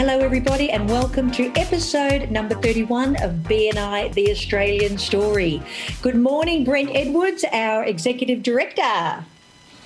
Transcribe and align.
Hello, 0.00 0.20
everybody, 0.20 0.70
and 0.70 0.88
welcome 0.88 1.30
to 1.32 1.52
episode 1.56 2.30
number 2.30 2.54
31 2.54 3.16
of 3.16 3.32
BNI 3.42 4.14
The 4.14 4.30
Australian 4.30 4.96
Story. 4.96 5.62
Good 6.00 6.14
morning, 6.14 6.64
Brent 6.64 6.88
Edwards, 6.94 7.44
our 7.52 7.84
Executive 7.84 8.42
Director. 8.42 9.22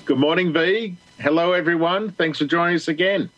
Good 0.04 0.18
morning, 0.18 0.52
V. 0.52 0.96
Hello, 1.18 1.52
everyone. 1.52 2.12
Thanks 2.12 2.38
for 2.38 2.44
joining 2.44 2.76
us 2.76 2.86
again. 2.86 3.28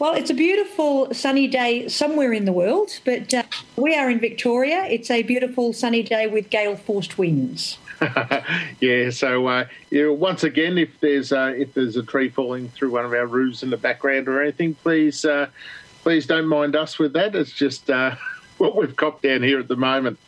Well, 0.00 0.14
it's 0.14 0.28
a 0.28 0.34
beautiful 0.34 1.14
sunny 1.14 1.46
day 1.46 1.86
somewhere 1.86 2.32
in 2.32 2.46
the 2.46 2.52
world, 2.52 2.98
but 3.04 3.32
uh, 3.32 3.44
we 3.76 3.94
are 3.94 4.10
in 4.10 4.18
Victoria. 4.18 4.84
It's 4.86 5.08
a 5.08 5.22
beautiful 5.22 5.72
sunny 5.72 6.02
day 6.02 6.26
with 6.26 6.50
gale 6.50 6.74
forced 6.74 7.16
winds. 7.16 7.78
yeah, 8.80 9.10
so 9.10 9.46
uh, 9.46 9.66
you 9.90 10.06
know, 10.06 10.12
once 10.12 10.42
again, 10.42 10.78
if 10.78 10.98
there's 10.98 11.30
uh, 11.30 11.54
if 11.56 11.72
there's 11.74 11.96
a 11.96 12.02
tree 12.02 12.28
falling 12.28 12.70
through 12.70 12.90
one 12.90 13.04
of 13.04 13.12
our 13.12 13.26
roofs 13.26 13.62
in 13.62 13.70
the 13.70 13.76
background 13.76 14.26
or 14.26 14.42
anything, 14.42 14.74
please 14.74 15.24
uh, 15.24 15.46
please 16.02 16.26
don't 16.26 16.46
mind 16.46 16.76
us 16.76 16.98
with 16.98 17.12
that. 17.14 17.34
It's 17.34 17.52
just 17.52 17.88
uh, 17.88 18.16
what 18.58 18.76
we've 18.76 18.94
got 18.94 19.22
down 19.22 19.42
here 19.42 19.58
at 19.58 19.68
the 19.68 19.76
moment. 19.76 20.18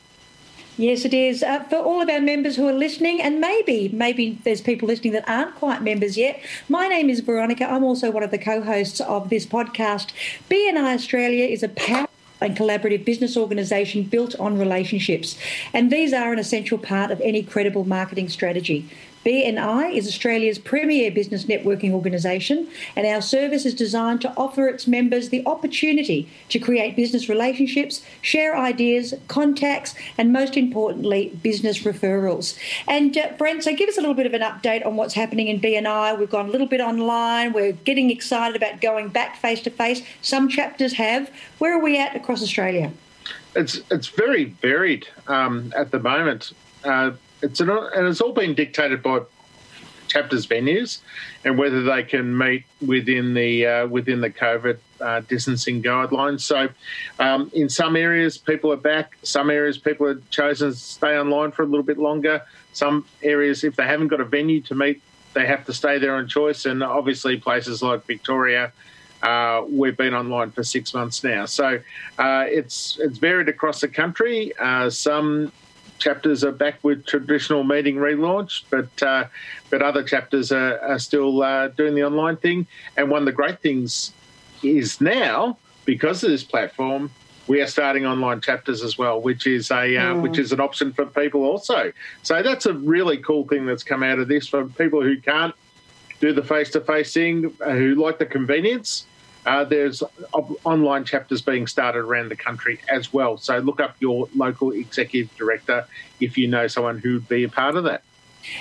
Yes, 0.77 1.05
it 1.05 1.15
is. 1.15 1.45
Uh, 1.45 1.63
for 1.65 1.77
all 1.77 2.03
of 2.03 2.09
our 2.09 2.21
members 2.21 2.57
who 2.57 2.67
are 2.67 2.73
listening, 2.73 3.23
and 3.23 3.41
maybe, 3.41 3.91
maybe 3.91 4.41
there's 4.43 4.61
people 4.61 4.89
listening 4.89 5.13
that 5.13 5.29
aren't 5.29 5.55
quite 5.55 5.83
members 5.83 6.17
yet. 6.17 6.41
My 6.69 6.89
name 6.89 7.09
is 7.09 7.21
Veronica. 7.21 7.65
I'm 7.65 7.85
also 7.85 8.11
one 8.11 8.25
of 8.25 8.33
the 8.33 8.39
co-hosts 8.39 9.01
of 9.01 9.31
this 9.31 9.47
podcast. 9.47 10.09
BNI 10.51 10.95
Australia 10.95 11.47
is 11.47 11.63
a 11.63 11.69
power 11.69 12.09
and 12.41 12.57
collaborative 12.57 13.05
business 13.05 13.37
organisation 13.37 14.03
built 14.03 14.35
on 14.41 14.59
relationships, 14.59 15.39
and 15.73 15.93
these 15.93 16.13
are 16.13 16.33
an 16.33 16.41
essential 16.41 16.77
part 16.77 17.13
of 17.13 17.21
any 17.21 17.45
credible 17.45 17.85
marketing 17.85 18.29
strategy. 18.29 18.89
BNI 19.25 19.97
is 19.97 20.07
Australia's 20.07 20.59
premier 20.59 21.11
business 21.11 21.45
networking 21.45 21.93
organisation, 21.93 22.69
and 22.95 23.07
our 23.07 23.23
service 23.23 23.65
is 23.65 23.75
designed 23.75 24.21
to 24.21 24.33
offer 24.37 24.69
its 24.69 24.87
members 24.87 25.31
the 25.31 25.43
opportunity 25.47 26.29
to 26.51 26.59
create 26.59 26.95
business 26.95 27.29
relationships, 27.29 28.05
share 28.21 28.57
ideas, 28.57 29.15
contacts, 29.29 29.95
and 30.19 30.33
most 30.33 30.57
importantly, 30.57 31.37
business 31.43 31.81
referrals. 31.85 32.59
And 32.87 33.17
uh, 33.17 33.33
Brent, 33.39 33.65
so 33.65 33.75
give 33.75 33.89
us 33.89 33.97
a 33.97 34.01
little 34.01 34.15
bit 34.15 34.27
of 34.27 34.35
an 34.35 34.43
update 34.43 34.85
on 34.85 34.97
what's 34.97 35.15
happening 35.15 35.49
in 35.49 35.59
BNI. 35.59 36.19
We've 36.19 36.31
gone 36.31 36.49
a 36.49 36.53
little 36.53 36.67
bit 36.67 36.83
online. 36.83 37.55
We're 37.55 37.73
getting 37.73 38.11
excited 38.11 38.57
about 38.57 38.83
going 38.83 39.09
back 39.09 39.37
face 39.37 39.63
to 39.63 39.71
face. 39.71 40.03
Some 40.21 40.51
chapters 40.51 40.95
have. 40.95 41.31
Where 41.59 41.75
are 41.75 41.83
we 41.83 41.99
at 41.99 42.15
across 42.15 42.43
Australia? 42.43 42.93
It's 43.57 43.81
it's 43.91 44.09
very 44.09 44.45
varied 44.45 45.07
um, 45.29 45.73
at 45.75 45.93
the 45.93 45.99
moment. 45.99 46.53
Uh, 46.83 47.13
it's 47.45 47.61
an, 47.61 47.71
and 47.71 48.07
it's 48.07 48.21
all 48.21 48.33
been 48.33 48.55
dictated 48.55 49.03
by 49.03 49.21
chapters 50.09 50.47
venues 50.47 50.99
and 51.45 51.59
whether 51.59 51.83
they 51.83 52.03
can 52.03 52.37
meet 52.37 52.65
within 52.85 53.35
the 53.35 53.67
uh, 53.67 53.87
within 53.87 54.21
the 54.21 54.31
COVID 54.31 54.79
uh, 55.01 55.21
distancing 55.21 55.83
guidelines. 55.83 56.41
So, 56.41 56.69
um, 57.19 57.51
in 57.55 57.69
some 57.69 57.97
areas, 57.97 58.39
people 58.39 58.73
are 58.73 58.77
back. 58.77 59.17
Some 59.23 59.51
areas, 59.51 59.77
people 59.77 60.07
have 60.07 60.29
chosen 60.31 60.71
to 60.71 60.77
stay 60.77 61.19
online 61.19 61.51
for 61.51 61.63
a 61.63 61.67
little 61.67 61.85
bit 61.85 61.99
longer. 61.99 62.43
Some 62.73 63.07
areas, 63.23 63.65
if 63.65 63.77
they 63.77 63.87
haven't 63.87 64.09
got 64.09 64.21
a 64.21 64.25
venue 64.25 64.61
to 64.63 64.75
meet, 64.75 65.03
they 65.35 65.47
have 65.47 65.65
to 65.67 65.73
stay 65.73 65.99
there 65.99 66.15
on 66.15 66.29
choice. 66.29 66.65
And 66.65 66.83
obviously, 66.83 67.37
places 67.37 67.83
like 67.83 68.07
Victoria. 68.07 68.73
Uh, 69.23 69.65
we've 69.67 69.97
been 69.97 70.13
online 70.13 70.51
for 70.51 70.63
six 70.63 70.93
months 70.93 71.25
now, 71.25 71.47
so 71.47 71.81
uh, 72.19 72.45
it's 72.47 72.99
it's 73.01 73.17
varied 73.17 73.49
across 73.49 73.81
the 73.81 73.89
country. 73.89 74.53
Uh, 74.59 74.91
some 74.91 75.51
chapters 75.99 76.45
are 76.45 76.53
back 76.53 76.83
with 76.83 77.07
traditional 77.07 77.65
meeting 77.65 77.97
relaunch, 77.97 78.63
but 78.71 79.03
uh, 79.03 79.25
but 79.71 79.83
other 79.83 80.03
chapters 80.03 80.53
are, 80.53 80.79
are 80.81 80.99
still 80.99 81.43
uh, 81.43 81.69
doing 81.69 81.95
the 81.95 82.05
online 82.05 82.37
thing. 82.37 82.67
And 82.97 83.11
one 83.11 83.23
of 83.23 83.27
the 83.27 83.33
great 83.33 83.61
things 83.61 84.13
is 84.63 85.01
now 85.01 85.57
because 85.85 86.23
of 86.25 86.31
this 86.31 86.45
platform, 86.45 87.11
we 87.47 87.61
are 87.61 87.67
starting 87.67 88.07
online 88.07 88.41
chapters 88.41 88.83
as 88.83 88.97
well, 88.97 89.21
which 89.21 89.47
is 89.47 89.71
a 89.71 89.97
uh, 89.97 90.15
mm. 90.15 90.23
which 90.23 90.39
is 90.39 90.53
an 90.53 90.61
option 90.61 90.93
for 90.93 91.07
people 91.07 91.45
also. 91.45 91.93
So 92.23 92.43
that's 92.43 92.67
a 92.67 92.73
really 92.73 93.19
cool 93.19 93.47
thing 93.47 93.67
that's 93.67 93.83
come 93.83 94.03
out 94.03 94.19
of 94.19 94.29
this 94.29 94.49
for 94.49 94.65
people 94.65 95.03
who 95.03 95.21
can't 95.21 95.55
do 96.21 96.33
the 96.33 96.43
face 96.43 96.71
to 96.71 96.81
face 96.81 97.13
thing, 97.13 97.55
uh, 97.65 97.71
who 97.71 97.95
like 97.95 98.19
the 98.19 98.27
convenience. 98.27 99.07
Uh, 99.47 99.65
there's 99.65 100.03
online 100.65 101.05
chapters 101.05 101.43
being 101.43 101.67
started 101.67 101.99
around 102.01 102.31
the 102.31 102.37
country 102.37 102.81
as 102.89 103.13
well. 103.13 103.37
So 103.37 103.59
look 103.59 103.81
up 103.81 103.97
your 104.01 104.29
local 104.35 104.73
executive 104.73 105.35
director 105.37 105.87
if 106.21 106.39
you 106.39 106.49
know 106.49 106.67
someone 106.67 106.99
who'd 106.99 107.29
be 107.29 107.45
a 107.45 107.49
part 107.49 107.77
of 107.77 107.85
that. 107.85 108.03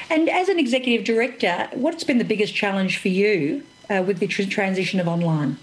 And 0.10 0.30
as 0.30 0.50
an 0.50 0.60
executive 0.60 1.06
director, 1.06 1.70
what's 1.74 2.04
been 2.04 2.18
the 2.18 2.26
biggest 2.26 2.54
challenge 2.54 2.98
for 2.98 3.10
you 3.10 3.64
uh, 3.90 4.04
with 4.06 4.20
the 4.20 4.28
tr- 4.28 4.44
transition 4.44 5.00
of 5.00 5.08
online? 5.08 5.58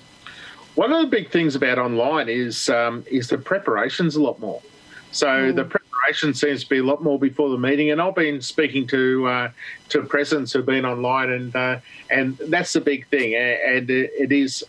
One 0.75 0.93
of 0.93 1.01
the 1.01 1.07
big 1.07 1.31
things 1.31 1.55
about 1.55 1.79
online 1.79 2.29
is 2.29 2.69
um, 2.69 3.05
is 3.11 3.29
the 3.29 3.39
preparation's 3.39 4.17
a 4.17 4.23
lot 4.23 4.39
more. 4.41 4.63
So 5.11 5.27
mm. 5.27 5.57
the 5.57 5.65
preparation 5.65 6.33
seems 6.35 6.63
to 6.63 6.69
be 6.69 6.79
a 6.79 6.83
lot 6.83 7.03
more 7.03 7.19
before 7.19 7.51
the 7.51 7.59
meeting, 7.59 7.91
and 7.91 8.01
I've 8.01 8.15
been 8.15 8.41
speaking 8.41 8.87
to 8.89 9.27
uh, 9.27 9.51
to 9.91 10.03
presidents 10.03 10.53
who've 10.53 10.65
been 10.65 10.85
online, 10.85 11.31
and 11.31 11.57
uh, 11.57 11.79
and 12.09 12.39
that's 12.39 12.73
the 12.73 12.81
big 12.81 13.09
thing, 13.09 13.35
and 13.35 13.91
it 13.91 14.33
is 14.33 14.65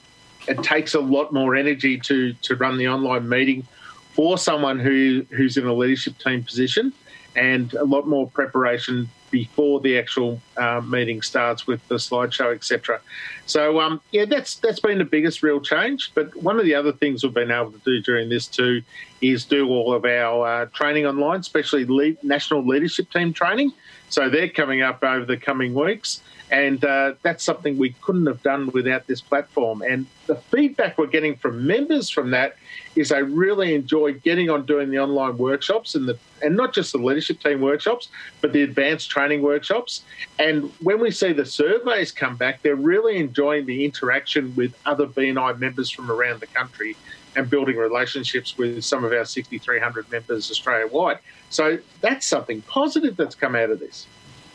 it 0.48 0.64
takes 0.64 0.94
a 0.94 1.00
lot 1.00 1.34
more 1.34 1.56
energy 1.56 1.98
to 2.00 2.34
to 2.34 2.56
run 2.56 2.78
the 2.78 2.88
online 2.88 3.28
meeting 3.28 3.66
for 4.14 4.38
someone 4.38 4.80
who 4.80 5.26
who's 5.32 5.58
in 5.58 5.66
a 5.66 5.74
leadership 5.74 6.18
team 6.18 6.44
position, 6.44 6.94
and 7.36 7.74
a 7.74 7.86
lot 7.86 8.08
more 8.08 8.28
preparation 8.28 9.10
before 9.32 9.80
the 9.80 9.98
actual 9.98 10.40
uh, 10.58 10.82
meeting 10.82 11.22
starts 11.22 11.66
with 11.66 11.86
the 11.88 11.96
slideshow, 11.96 12.54
etc. 12.54 13.02
So 13.46 13.80
um, 13.80 14.02
yeah, 14.12 14.26
that's 14.26 14.56
that's 14.56 14.80
been 14.80 14.98
the 15.00 15.06
biggest 15.06 15.42
real 15.42 15.62
change. 15.62 16.12
But 16.14 16.36
one 16.36 16.60
of 16.60 16.66
the 16.66 16.76
other 16.76 16.92
things 16.92 17.24
we've 17.24 17.34
been 17.34 17.52
able 17.52 17.72
to 17.72 17.80
do 17.80 18.02
during 18.02 18.30
this 18.30 18.48
too 18.48 18.84
is 19.22 19.46
do 19.46 19.70
all 19.70 19.94
of 19.94 20.06
our 20.06 20.48
uh, 20.48 20.66
training 20.68 21.06
online, 21.06 21.40
especially 21.40 21.86
lead, 21.86 22.24
national 22.24 22.66
leadership 22.68 23.10
team 23.12 23.34
training. 23.34 23.72
So 24.10 24.30
they're 24.30 24.50
coming 24.50 24.82
up 24.82 25.04
over 25.04 25.26
the 25.26 25.38
coming 25.38 25.74
weeks. 25.74 26.22
And 26.52 26.84
uh, 26.84 27.14
that's 27.22 27.46
something 27.46 27.78
we 27.78 27.92
couldn't 28.02 28.26
have 28.26 28.44
done 28.44 28.72
without 28.74 29.08
this 29.08 29.22
platform. 29.22 29.82
And 29.82 30.06
the 30.28 30.36
feedback 30.36 30.98
we're 30.98 31.08
getting 31.08 31.38
from 31.38 31.66
members 31.66 32.10
from 32.10 32.32
that 32.32 32.58
is 32.94 33.08
they 33.08 33.24
really 33.24 33.74
enjoy 33.74 34.16
getting 34.16 34.50
on 34.50 34.66
doing 34.66 34.92
the 34.92 35.00
online 35.00 35.38
workshops 35.38 35.96
and 35.96 36.10
the 36.10 36.20
and 36.42 36.58
not 36.58 36.74
just 36.74 36.92
the 36.92 36.98
leadership 36.98 37.40
team 37.40 37.62
workshops, 37.62 38.10
but 38.42 38.52
the 38.52 38.64
advanced 38.64 39.10
training 39.10 39.21
workshops. 39.42 40.04
And 40.40 40.72
when 40.82 41.00
we 41.00 41.12
see 41.12 41.34
the 41.34 41.46
surveys 41.46 42.12
come 42.12 42.36
back, 42.36 42.62
they're 42.62 42.76
really 42.76 43.18
enjoying 43.18 43.66
the 43.66 43.86
interaction 43.86 44.56
with 44.56 44.74
other 44.86 45.08
BNI 45.08 45.60
members 45.60 45.90
from 45.90 46.12
around 46.12 46.40
the 46.42 46.48
country 46.48 46.96
and 47.36 47.50
building 47.50 47.78
relationships 47.78 48.58
with 48.58 48.84
some 48.84 49.04
of 49.04 49.14
our 49.14 49.26
6,300 49.26 50.12
members 50.12 50.52
Australia 50.52 50.88
wide. 50.88 51.20
So 51.50 51.80
that's 52.02 52.28
something 52.28 52.62
positive 52.64 53.16
that's 53.16 53.36
come 53.36 53.56
out 53.56 53.70
of 53.70 53.80
this. 53.80 54.08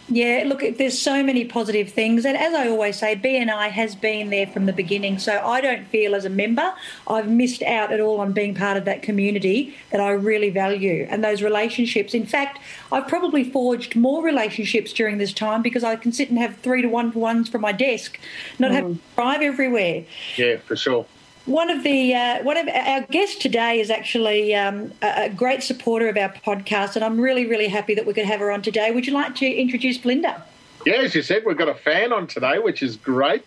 Yeah, 0.08 0.44
look, 0.46 0.62
there's 0.78 0.98
so 0.98 1.24
many 1.24 1.44
positive 1.44 1.90
things. 1.90 2.24
And 2.24 2.36
as 2.36 2.54
I 2.54 2.68
always 2.68 2.96
say, 2.96 3.16
BNI 3.16 3.70
has 3.70 3.96
been 3.96 4.30
there 4.30 4.46
from 4.46 4.66
the 4.66 4.72
beginning. 4.72 5.18
So 5.18 5.44
I 5.44 5.60
don't 5.60 5.86
feel 5.88 6.14
as 6.14 6.24
a 6.24 6.30
member 6.30 6.72
I've 7.08 7.28
missed 7.28 7.62
out 7.62 7.92
at 7.92 7.98
all 7.98 8.20
on 8.20 8.32
being 8.32 8.54
part 8.54 8.76
of 8.76 8.84
that 8.84 9.02
community 9.02 9.76
that 9.90 10.00
I 10.00 10.10
really 10.10 10.50
value 10.50 11.06
and 11.10 11.24
those 11.24 11.42
relationships. 11.42 12.14
In 12.14 12.24
fact, 12.24 12.60
I've 12.92 13.08
probably 13.08 13.42
forged 13.50 13.96
more 13.96 14.22
relationships 14.22 14.92
during 14.92 15.18
this 15.18 15.32
time 15.32 15.60
because 15.60 15.82
I 15.82 15.96
can 15.96 16.12
sit 16.12 16.30
and 16.30 16.38
have 16.38 16.56
three 16.58 16.82
to 16.82 16.88
one 16.88 17.10
for 17.10 17.18
ones 17.18 17.48
from 17.48 17.62
my 17.62 17.72
desk, 17.72 18.18
not 18.60 18.70
mm. 18.70 18.74
have 18.74 18.86
to 18.86 18.98
drive 19.16 19.42
everywhere. 19.42 20.04
Yeah, 20.36 20.58
for 20.58 20.76
sure. 20.76 21.06
One 21.46 21.70
of 21.70 21.84
the 21.84 22.12
uh, 22.12 22.42
one 22.42 22.56
of 22.56 22.66
our 22.66 23.02
guests 23.02 23.36
today 23.36 23.78
is 23.78 23.88
actually 23.88 24.52
um, 24.52 24.92
a, 25.00 25.28
great 25.28 25.62
supporter 25.62 26.08
of 26.08 26.16
our 26.16 26.28
podcast, 26.28 26.96
and 26.96 27.04
I'm 27.04 27.20
really 27.20 27.46
really 27.46 27.68
happy 27.68 27.94
that 27.94 28.04
we 28.04 28.14
could 28.14 28.24
have 28.24 28.40
her 28.40 28.50
on 28.50 28.62
today. 28.62 28.90
Would 28.90 29.06
you 29.06 29.12
like 29.12 29.36
to 29.36 29.46
introduce 29.46 29.96
Belinda? 29.96 30.42
Yeah, 30.84 30.94
as 30.94 31.14
you 31.14 31.22
said, 31.22 31.44
we've 31.46 31.56
got 31.56 31.68
a 31.68 31.74
fan 31.74 32.12
on 32.12 32.26
today, 32.26 32.58
which 32.58 32.82
is 32.82 32.96
great. 32.96 33.44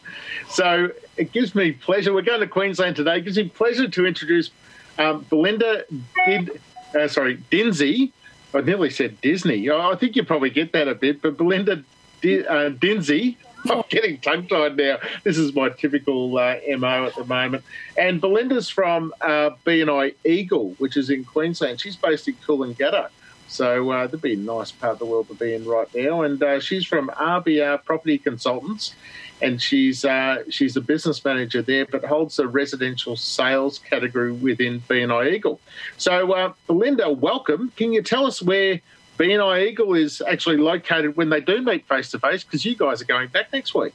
So 0.49 0.91
it 1.17 1.33
gives 1.33 1.53
me 1.53 1.73
pleasure. 1.73 2.13
We're 2.13 2.21
going 2.21 2.39
to 2.39 2.47
Queensland 2.47 2.95
today. 2.95 3.17
It 3.17 3.25
gives 3.25 3.37
me 3.37 3.49
pleasure 3.49 3.87
to 3.89 4.05
introduce 4.05 4.49
um, 4.97 5.25
Belinda 5.29 5.83
Did, 6.25 6.61
uh, 6.97 7.07
sorry, 7.09 7.37
Dinzey. 7.51 8.11
I 8.53 8.61
nearly 8.61 8.89
said 8.89 9.19
Disney. 9.21 9.69
I 9.69 9.95
think 9.95 10.15
you 10.15 10.23
probably 10.23 10.49
get 10.49 10.71
that 10.71 10.87
a 10.87 10.95
bit, 10.95 11.21
but 11.21 11.37
Belinda 11.37 11.73
uh, 11.73 12.69
Dinzey 12.71 13.37
I'm 13.69 13.83
getting 13.89 14.17
tongue 14.19 14.47
tied 14.47 14.77
now. 14.77 14.97
This 15.23 15.38
is 15.38 15.53
my 15.53 15.69
typical 15.69 16.38
uh, 16.38 16.56
MO 16.77 17.06
at 17.06 17.15
the 17.15 17.25
moment. 17.25 17.63
And 17.97 18.21
Belinda's 18.21 18.69
from 18.69 19.13
uh, 19.21 19.51
BNI 19.65 20.15
Eagle, 20.25 20.75
which 20.77 20.95
is 20.97 21.09
in 21.09 21.25
Queensland. 21.25 21.81
She's 21.81 21.95
based 21.95 22.27
in 22.27 22.35
Coolangatta. 22.35 23.09
So 23.47 23.89
uh, 23.89 24.06
that'd 24.06 24.21
be 24.21 24.33
a 24.33 24.38
nice 24.38 24.71
part 24.71 24.94
of 24.94 25.00
the 25.00 25.06
world 25.06 25.27
to 25.29 25.33
be 25.33 25.56
in 25.56 25.65
right 25.65 25.88
now. 25.95 26.21
And 26.21 26.41
uh, 26.41 26.59
she's 26.59 26.85
from 26.85 27.09
RBR 27.09 27.83
Property 27.83 28.19
Consultants, 28.19 28.94
and 29.41 29.59
she's 29.59 30.06
uh, 30.06 30.44
she's 30.50 30.77
a 30.77 30.81
business 30.81 31.25
manager 31.25 31.63
there, 31.63 31.88
but 31.88 32.06
holds 32.06 32.35
the 32.35 32.47
residential 32.47 33.15
sales 33.15 33.79
category 33.79 34.31
within 34.31 34.81
BNI 34.81 35.33
Eagle. 35.33 35.59
So, 35.97 36.31
uh, 36.31 36.53
Belinda, 36.67 37.11
welcome. 37.11 37.71
Can 37.75 37.91
you 37.91 38.03
tell 38.03 38.27
us 38.27 38.39
where 38.39 38.81
BNI 39.19 39.68
Eagle 39.68 39.95
is 39.95 40.21
actually 40.25 40.57
located 40.57 41.18
when 41.18 41.30
they 41.30 41.42
do 41.42 41.62
meet 41.62 41.86
face 41.88 42.10
to 42.12 42.19
face? 42.19 42.44
Because 42.45 42.63
you 42.63 42.75
guys 42.75 43.01
are 43.01 43.06
going 43.06 43.27
back 43.27 43.51
next 43.51 43.75
week. 43.75 43.94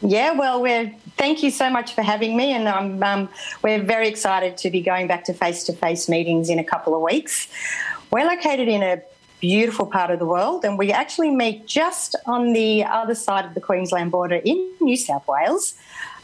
Yeah, 0.00 0.32
well, 0.32 0.62
we're 0.62 0.94
thank 1.16 1.42
you 1.42 1.50
so 1.50 1.70
much 1.70 1.94
for 1.94 2.02
having 2.02 2.36
me, 2.36 2.52
and 2.52 2.66
um, 2.66 3.02
um, 3.02 3.28
we're 3.62 3.82
very 3.82 4.08
excited 4.08 4.56
to 4.58 4.70
be 4.70 4.80
going 4.80 5.06
back 5.06 5.24
to 5.24 5.34
face 5.34 5.64
to 5.64 5.72
face 5.72 6.08
meetings 6.08 6.48
in 6.48 6.58
a 6.58 6.64
couple 6.64 6.94
of 6.94 7.02
weeks. 7.02 7.48
We're 8.10 8.26
located 8.26 8.68
in 8.68 8.82
a 8.82 9.02
beautiful 9.40 9.86
part 9.86 10.10
of 10.10 10.18
the 10.18 10.26
world, 10.26 10.64
and 10.64 10.78
we 10.78 10.92
actually 10.92 11.30
meet 11.30 11.66
just 11.66 12.16
on 12.26 12.52
the 12.52 12.84
other 12.84 13.14
side 13.14 13.44
of 13.44 13.54
the 13.54 13.60
Queensland 13.60 14.10
border 14.10 14.36
in 14.36 14.70
New 14.80 14.96
South 14.96 15.26
Wales. 15.28 15.74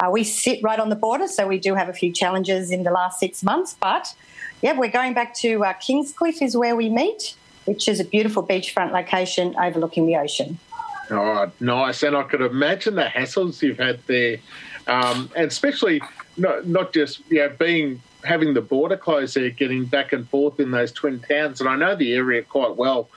Uh, 0.00 0.11
we 0.11 0.25
sit 0.25 0.62
right 0.62 0.79
on 0.79 0.88
the 0.88 0.96
border, 0.96 1.29
so 1.29 1.46
we 1.46 1.58
do 1.58 1.75
have 1.75 1.88
a 1.88 1.94
few 1.94 2.12
challenges 2.12 2.70
in 2.70 2.82
the 2.82 2.90
last 2.90 3.20
six 3.20 3.43
months, 3.43 3.76
but 3.81 4.14
yeah, 4.62 4.79
we're 4.79 4.90
going 4.90 5.12
back 5.12 5.34
to 5.37 5.64
uh, 5.64 5.73
Kingscliff, 5.75 6.40
is 6.40 6.56
where 6.56 6.76
we 6.76 6.88
meet, 6.88 7.34
which 7.64 7.88
is 7.88 8.00
a 8.00 8.04
beautiful 8.04 8.46
beachfront 8.46 8.92
location 8.92 9.54
overlooking 9.58 10.06
the 10.06 10.16
ocean. 10.16 10.58
Oh, 11.10 11.50
nice. 11.60 12.02
And 12.02 12.16
I 12.16 12.22
could 12.22 12.40
imagine 12.40 12.94
the 12.94 13.04
hassles 13.04 13.62
you've 13.62 13.78
had 13.78 14.00
there, 14.06 14.38
um, 14.86 15.30
and 15.36 15.46
especially 15.46 16.00
not, 16.36 16.66
not 16.66 16.92
just 16.92 17.20
yeah, 17.30 17.48
being 17.48 18.02
having 18.24 18.54
the 18.54 18.60
border 18.60 18.96
closed 18.96 19.34
there, 19.34 19.50
getting 19.50 19.84
back 19.84 20.12
and 20.12 20.28
forth 20.28 20.60
in 20.60 20.70
those 20.70 20.92
twin 20.92 21.20
towns, 21.20 21.60
and 21.60 21.68
I 21.68 21.76
know 21.76 21.96
the 21.96 22.14
area 22.14 22.42
quite 22.42 22.76
well, 22.76 23.08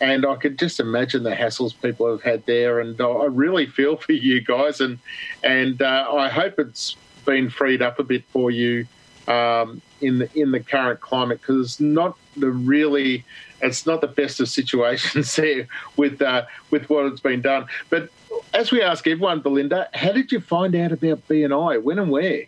and 0.00 0.26
I 0.26 0.36
could 0.36 0.58
just 0.58 0.80
imagine 0.80 1.22
the 1.22 1.34
hassles 1.34 1.80
people 1.80 2.10
have 2.10 2.22
had 2.22 2.44
there, 2.46 2.80
and 2.80 3.00
I 3.00 3.26
really 3.26 3.66
feel 3.66 3.96
for 3.96 4.12
you 4.12 4.40
guys, 4.40 4.80
and 4.80 4.98
and 5.42 5.80
uh, 5.80 6.08
I 6.10 6.28
hope 6.28 6.58
it's 6.58 6.96
been 7.24 7.50
freed 7.50 7.82
up 7.82 7.98
a 7.98 8.04
bit 8.04 8.24
for 8.32 8.50
you 8.50 8.86
um, 9.28 9.80
in 10.04 10.18
the 10.18 10.38
in 10.38 10.50
the 10.50 10.60
current 10.60 11.00
climate 11.00 11.40
because 11.40 11.66
it's 11.66 11.80
not 11.80 12.16
the 12.36 12.50
really 12.50 13.24
it's 13.62 13.86
not 13.86 14.00
the 14.00 14.06
best 14.06 14.40
of 14.40 14.48
situations 14.48 15.36
there 15.36 15.66
with 15.96 16.20
uh, 16.20 16.44
with 16.70 16.88
what 16.90 17.10
has 17.10 17.20
been 17.20 17.40
done. 17.40 17.66
But 17.90 18.10
as 18.52 18.70
we 18.70 18.82
ask 18.82 19.06
everyone, 19.06 19.40
Belinda, 19.40 19.88
how 19.94 20.12
did 20.12 20.32
you 20.32 20.40
find 20.40 20.74
out 20.74 20.92
about 20.92 21.26
BNI? 21.28 21.82
When 21.82 21.98
and 21.98 22.10
where? 22.10 22.44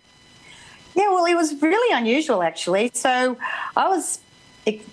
Yeah, 0.95 1.11
well, 1.11 1.27
it 1.27 1.35
was 1.35 1.61
really 1.61 1.97
unusual 1.97 2.43
actually. 2.43 2.91
So 2.95 3.37
I 3.77 3.89
was 3.89 4.21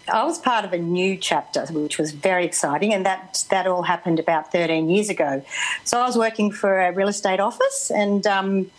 I 0.07 0.23
was 0.23 0.37
part 0.37 0.65
of 0.65 0.73
a 0.73 0.77
new 0.77 1.17
chapter, 1.17 1.65
which 1.71 1.97
was 1.97 2.11
very 2.11 2.45
exciting, 2.45 2.93
and 2.93 3.05
that 3.05 3.43
that 3.49 3.65
all 3.65 3.83
happened 3.83 4.19
about 4.19 4.51
13 4.51 4.89
years 4.89 5.09
ago. 5.09 5.43
So 5.83 5.99
I 5.99 6.05
was 6.05 6.17
working 6.17 6.51
for 6.51 6.79
a 6.79 6.91
real 6.91 7.07
estate 7.07 7.39
office, 7.39 7.89
and 7.89 8.25
um, 8.27 8.71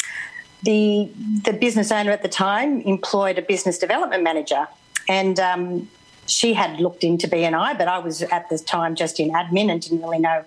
the 0.64 1.10
the 1.44 1.52
business 1.52 1.92
owner 1.92 2.10
at 2.10 2.22
the 2.22 2.28
time 2.28 2.80
employed 2.82 3.38
a 3.38 3.42
business 3.42 3.78
development 3.78 4.22
manager, 4.22 4.66
and 5.08 5.38
um, 5.38 5.88
she 6.26 6.54
had 6.54 6.80
looked 6.80 7.04
into 7.04 7.28
BNI, 7.28 7.76
but 7.78 7.88
I 7.88 7.98
was 7.98 8.22
at 8.22 8.48
the 8.48 8.58
time 8.58 8.94
just 8.94 9.20
in 9.20 9.30
admin 9.30 9.70
and 9.70 9.80
didn't 9.80 10.00
really 10.00 10.18
know 10.18 10.44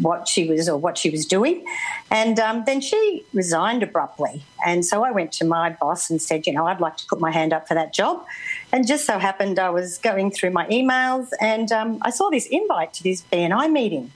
what 0.00 0.26
she 0.26 0.48
was 0.48 0.68
or 0.68 0.78
what 0.78 0.96
she 0.96 1.10
was 1.10 1.26
doing. 1.26 1.64
And 2.10 2.38
um, 2.40 2.64
then 2.64 2.80
she 2.80 3.24
resigned 3.34 3.82
abruptly. 3.82 4.42
And 4.64 4.84
so 4.84 5.04
I 5.04 5.10
went 5.10 5.32
to 5.32 5.44
my 5.44 5.70
boss 5.70 6.08
and 6.08 6.20
said, 6.20 6.46
you 6.46 6.52
know, 6.52 6.66
I'd 6.66 6.80
like 6.80 6.96
to 6.96 7.06
put 7.06 7.20
my 7.20 7.30
hand 7.30 7.52
up 7.52 7.68
for 7.68 7.74
that 7.74 7.92
job. 7.92 8.24
And 8.72 8.86
just 8.86 9.04
so 9.04 9.18
happened 9.18 9.58
I 9.58 9.70
was 9.70 9.98
going 9.98 10.30
through 10.30 10.50
my 10.50 10.66
emails 10.68 11.28
and 11.40 11.70
um, 11.72 11.98
I 12.02 12.10
saw 12.10 12.30
this 12.30 12.46
invite 12.46 12.94
to 12.94 13.02
this 13.02 13.22
BNI 13.30 13.70
meeting. 13.70 14.12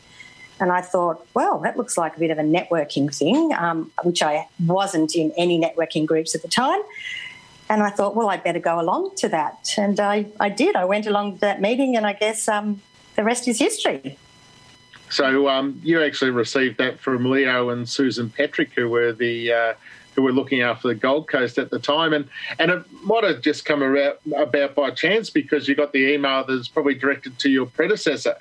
And 0.59 0.73
I 0.73 0.81
thought, 0.81 1.27
well, 1.35 1.59
that 1.61 1.77
looks 1.77 1.99
like 1.99 2.17
a 2.17 2.21
bit 2.21 2.31
of 2.31 2.39
a 2.39 2.43
networking 2.43 3.15
thing, 3.15 3.53
um, 3.55 3.91
which 4.03 4.23
I 4.23 4.49
wasn't 4.65 5.15
in 5.15 5.33
any 5.37 5.61
networking 5.61 6.07
groups 6.07 6.35
at 6.35 6.43
the 6.43 6.49
time. 6.49 6.81
And 7.69 7.83
I 7.83 7.91
thought, 7.91 8.15
well, 8.15 8.29
I'd 8.31 8.45
better 8.45 8.61
go 8.61 8.81
along 8.81 9.17
to 9.17 9.29
that. 9.29 9.75
And 9.77 9.99
I, 10.01 10.27
I 10.41 10.49
did. 10.49 10.77
I 10.77 10.85
went 10.85 11.07
along 11.07 11.35
to 11.35 11.41
that 11.41 11.61
meeting, 11.61 11.97
and 11.97 12.07
I 12.07 12.13
guess 12.13 12.49
um, 12.49 12.81
the 13.17 13.25
rest 13.25 13.49
is 13.49 13.59
history. 13.59 14.19
So 15.11 15.49
um, 15.49 15.81
you 15.85 16.03
actually 16.03 16.31
received 16.31 16.79
that 16.79 17.01
from 17.01 17.31
Leo 17.31 17.71
and 17.71 17.89
Susan 17.89 18.31
Patrick, 18.31 18.73
who 18.75 18.89
were 18.89 19.13
the 19.13 19.53
uh, 19.53 19.75
who 20.15 20.23
were 20.23 20.33
looking 20.33 20.63
after 20.63 20.89
the 20.89 20.95
Gold 20.95 21.29
Coast 21.29 21.59
at 21.59 21.71
the 21.71 21.79
time, 21.79 22.13
and 22.13 22.29
and 22.59 22.71
it 22.71 22.85
might 23.03 23.25
have 23.25 23.41
just 23.41 23.65
come 23.65 23.83
about, 23.83 24.21
about 24.37 24.75
by 24.75 24.91
chance 24.91 25.31
because 25.31 25.69
you 25.69 25.75
got 25.75 25.93
the 25.93 26.13
email 26.13 26.45
that's 26.45 26.69
probably 26.69 26.95
directed 26.95 27.39
to 27.41 27.51
your 27.51 27.67
predecessor. 27.67 28.37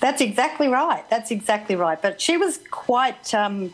That's 0.00 0.20
exactly 0.20 0.68
right. 0.68 1.08
That's 1.10 1.30
exactly 1.30 1.76
right. 1.76 2.00
But 2.00 2.20
she 2.20 2.36
was 2.36 2.60
quite. 2.70 3.34
Um, 3.34 3.72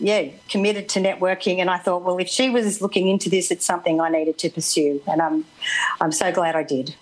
yeah, 0.00 0.28
committed 0.48 0.88
to 0.90 1.00
networking, 1.00 1.58
and 1.58 1.70
I 1.70 1.78
thought, 1.78 2.02
well, 2.02 2.18
if 2.18 2.28
she 2.28 2.50
was 2.50 2.82
looking 2.82 3.08
into 3.08 3.30
this, 3.30 3.52
it's 3.52 3.64
something 3.64 4.00
I 4.00 4.08
needed 4.08 4.38
to 4.38 4.50
pursue, 4.50 5.00
and 5.06 5.22
I'm, 5.22 5.44
I'm 6.00 6.10
so 6.10 6.32
glad 6.32 6.56
I 6.56 6.64
did. 6.64 6.96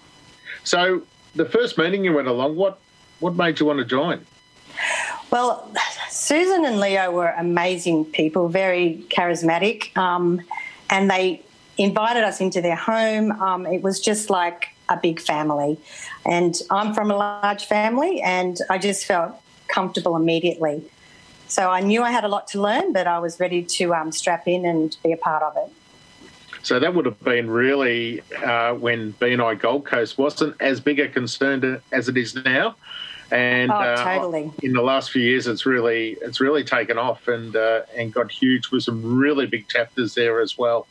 So, 0.62 1.02
the 1.34 1.46
first 1.46 1.78
meeting 1.78 2.04
you 2.04 2.12
went 2.12 2.28
along, 2.28 2.56
what, 2.56 2.78
what 3.20 3.34
made 3.34 3.60
you 3.60 3.66
want 3.66 3.78
to 3.78 3.86
join? 3.86 4.26
Well, 5.30 5.72
Susan 6.10 6.66
and 6.66 6.78
Leo 6.78 7.10
were 7.10 7.30
amazing 7.30 8.04
people, 8.04 8.48
very 8.48 9.02
charismatic, 9.08 9.96
um, 9.96 10.42
and 10.90 11.10
they 11.10 11.42
invited 11.78 12.22
us 12.22 12.40
into 12.40 12.60
their 12.60 12.76
home. 12.76 13.32
Um, 13.32 13.64
it 13.66 13.82
was 13.82 14.00
just 14.00 14.28
like 14.28 14.68
a 14.90 14.96
big 14.96 15.20
family. 15.20 15.78
And 16.24 16.54
I'm 16.70 16.94
from 16.94 17.10
a 17.10 17.16
large 17.16 17.64
family, 17.64 18.20
and 18.22 18.58
I 18.70 18.78
just 18.78 19.06
felt 19.06 19.34
comfortable 19.68 20.16
immediately. 20.16 20.82
So 21.48 21.70
I 21.70 21.80
knew 21.80 22.02
I 22.02 22.10
had 22.10 22.24
a 22.24 22.28
lot 22.28 22.46
to 22.48 22.60
learn, 22.60 22.92
but 22.92 23.06
I 23.06 23.18
was 23.18 23.38
ready 23.40 23.62
to 23.62 23.94
um, 23.94 24.12
strap 24.12 24.46
in 24.46 24.64
and 24.64 24.96
be 25.02 25.12
a 25.12 25.16
part 25.16 25.42
of 25.42 25.56
it. 25.56 25.72
So 26.62 26.78
that 26.78 26.94
would 26.94 27.06
have 27.06 27.20
been 27.20 27.50
really 27.50 28.22
uh, 28.44 28.74
when 28.74 29.14
BNI 29.14 29.58
Gold 29.58 29.84
Coast 29.84 30.16
wasn't 30.16 30.54
as 30.60 30.80
big 30.80 31.00
a 31.00 31.08
concern 31.08 31.82
as 31.90 32.08
it 32.08 32.16
is 32.16 32.36
now 32.36 32.76
and 33.32 33.72
oh, 33.72 33.76
uh, 33.76 34.04
totally. 34.04 34.50
in 34.62 34.74
the 34.74 34.82
last 34.82 35.10
few 35.10 35.22
years, 35.22 35.46
it's 35.46 35.64
really 35.64 36.18
it's 36.20 36.38
really 36.38 36.64
taken 36.64 36.98
off 36.98 37.28
and 37.28 37.56
uh, 37.56 37.80
and 37.96 38.12
got 38.12 38.30
huge 38.30 38.70
with 38.70 38.82
some 38.82 39.18
really 39.18 39.46
big 39.46 39.68
chapters 39.68 40.14
there 40.14 40.40
as 40.40 40.58
well. 40.58 40.86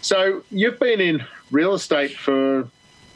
So 0.00 0.42
you've 0.50 0.78
been 0.78 1.02
in 1.02 1.24
real 1.50 1.74
estate 1.74 2.16
for 2.16 2.66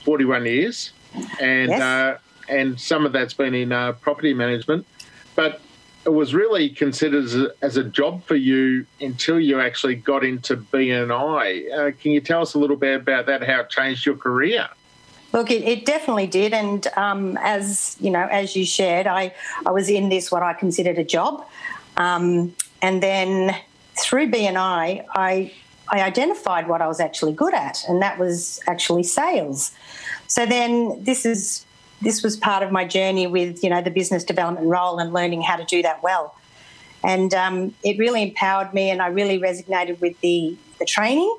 41 0.05 0.47
years, 0.47 0.93
and 1.41 1.71
yes. 1.71 1.81
Uh, 1.81 2.19
and 2.49 2.79
some 2.79 3.07
of 3.07 3.13
that's 3.13 3.35
been 3.35 3.55
in 3.55 3.73
uh, 3.73 3.93
property 3.93 4.35
management, 4.35 4.87
but 5.35 5.61
it 6.05 6.11
was 6.11 6.35
really 6.35 6.69
considered 6.69 7.25
as 7.25 7.35
a, 7.35 7.51
as 7.63 7.77
a, 7.77 7.85
job 7.85 8.25
for 8.25 8.35
you 8.35 8.85
until 9.01 9.39
you 9.39 9.61
actually 9.61 9.95
got 9.95 10.25
into 10.25 10.57
BNI. 10.57 11.73
Uh, 11.73 11.93
can 12.01 12.11
you 12.11 12.21
tell 12.21 12.43
us 12.43 12.55
a 12.55 12.59
little 12.59 12.77
bit 12.77 13.01
about 13.01 13.27
that? 13.27 13.45
How 13.45 13.61
it 13.61 13.71
changed 13.71 14.05
your 14.05 14.17
career? 14.17 14.69
Look, 15.33 15.51
it, 15.51 15.63
it 15.63 15.87
definitely 15.87 16.27
did, 16.27 16.53
and 16.53 16.87
um, 16.97 17.39
as 17.41 17.97
you 18.01 18.11
know, 18.11 18.27
as 18.27 18.55
you 18.57 18.67
shared, 18.67 19.07
I 19.07 19.35
I 19.65 19.71
was 19.71 19.89
in 19.89 20.09
this 20.09 20.31
what 20.31 20.43
I 20.43 20.53
considered 20.53 20.99
a 20.99 21.05
job, 21.05 21.47
um, 21.97 22.55
and 22.83 23.03
then 23.03 23.55
through 23.99 24.31
BNI, 24.31 25.05
I 25.15 25.53
I 25.89 26.01
identified 26.01 26.69
what 26.69 26.81
I 26.81 26.87
was 26.87 27.01
actually 27.01 27.33
good 27.33 27.55
at, 27.55 27.85
and 27.89 28.01
that 28.03 28.19
was 28.19 28.61
actually 28.67 29.03
sales. 29.03 29.73
So 30.27 30.47
then 30.47 31.03
this 31.03 31.27
is 31.27 31.65
this 32.01 32.23
was 32.23 32.37
part 32.37 32.63
of 32.63 32.73
my 32.73 32.85
journey 32.85 33.27
with 33.27 33.63
you 33.63 33.71
know 33.71 33.83
the 33.83 33.91
business 33.91 34.25
development 34.25 34.67
role 34.67 34.99
and 34.99 35.13
learning 35.13 35.43
how 35.43 35.57
to 35.57 35.65
do 35.65 35.83
that 35.83 36.03
well, 36.03 36.35
and 37.03 37.33
um, 37.35 37.75
it 37.83 37.99
really 37.99 38.23
empowered 38.23 38.73
me, 38.73 38.91
and 38.91 39.03
I 39.03 39.09
really 39.09 39.39
resonated 39.39 40.01
with 40.01 40.21
the 40.21 40.57
the 40.79 40.85
training 40.85 41.37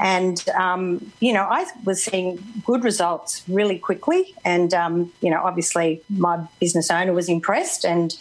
and, 0.00 0.46
um, 0.50 1.12
you 1.20 1.32
know, 1.32 1.42
I 1.42 1.66
was 1.84 2.02
seeing 2.02 2.42
good 2.64 2.82
results 2.82 3.42
really 3.48 3.78
quickly. 3.78 4.34
And, 4.44 4.74
um, 4.74 5.12
you 5.20 5.30
know, 5.30 5.40
obviously 5.42 6.02
my 6.08 6.46
business 6.60 6.90
owner 6.90 7.12
was 7.12 7.28
impressed 7.28 7.84
and 7.84 8.16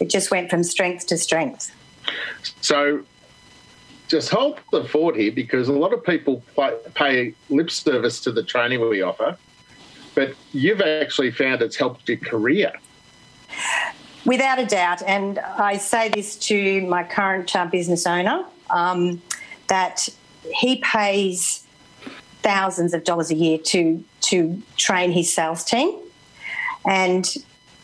it 0.00 0.08
just 0.08 0.30
went 0.30 0.48
from 0.48 0.62
strength 0.62 1.06
to 1.08 1.18
strength. 1.18 1.74
So 2.60 3.04
just 4.08 4.30
hold 4.30 4.58
the 4.72 4.84
fort 4.84 5.16
here 5.16 5.30
because 5.30 5.68
a 5.68 5.72
lot 5.72 5.92
of 5.92 6.02
people 6.02 6.42
pay 6.94 7.34
lip 7.50 7.70
service 7.70 8.20
to 8.22 8.32
the 8.32 8.42
training 8.42 8.80
we 8.88 9.02
offer, 9.02 9.36
but 10.14 10.34
you've 10.52 10.80
actually 10.80 11.30
found 11.30 11.62
it's 11.62 11.76
helped 11.76 12.08
your 12.08 12.18
career. 12.18 12.72
Without 14.24 14.58
a 14.58 14.66
doubt. 14.66 15.02
And 15.02 15.38
I 15.38 15.76
say 15.76 16.08
this 16.08 16.36
to 16.36 16.82
my 16.86 17.04
current 17.04 17.54
uh, 17.54 17.66
business 17.66 18.06
owner 18.06 18.44
um, 18.70 19.22
that 19.68 20.08
he 20.54 20.76
pays 20.76 21.64
thousands 22.42 22.94
of 22.94 23.04
dollars 23.04 23.30
a 23.30 23.34
year 23.34 23.58
to 23.58 24.02
to 24.20 24.62
train 24.76 25.12
his 25.12 25.32
sales 25.32 25.64
team, 25.64 25.94
and 26.86 27.36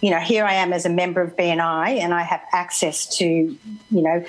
you 0.05 0.11
know, 0.11 0.21
here 0.21 0.45
I 0.45 0.53
am 0.53 0.75
as 0.75 0.85
a 0.85 0.91
member 0.91 1.23
of 1.23 1.35
BNI 1.35 1.99
and 1.99 2.13
I 2.13 2.21
have 2.21 2.43
access 2.53 3.07
to, 3.17 3.25
you 3.25 3.59
know, 3.91 4.23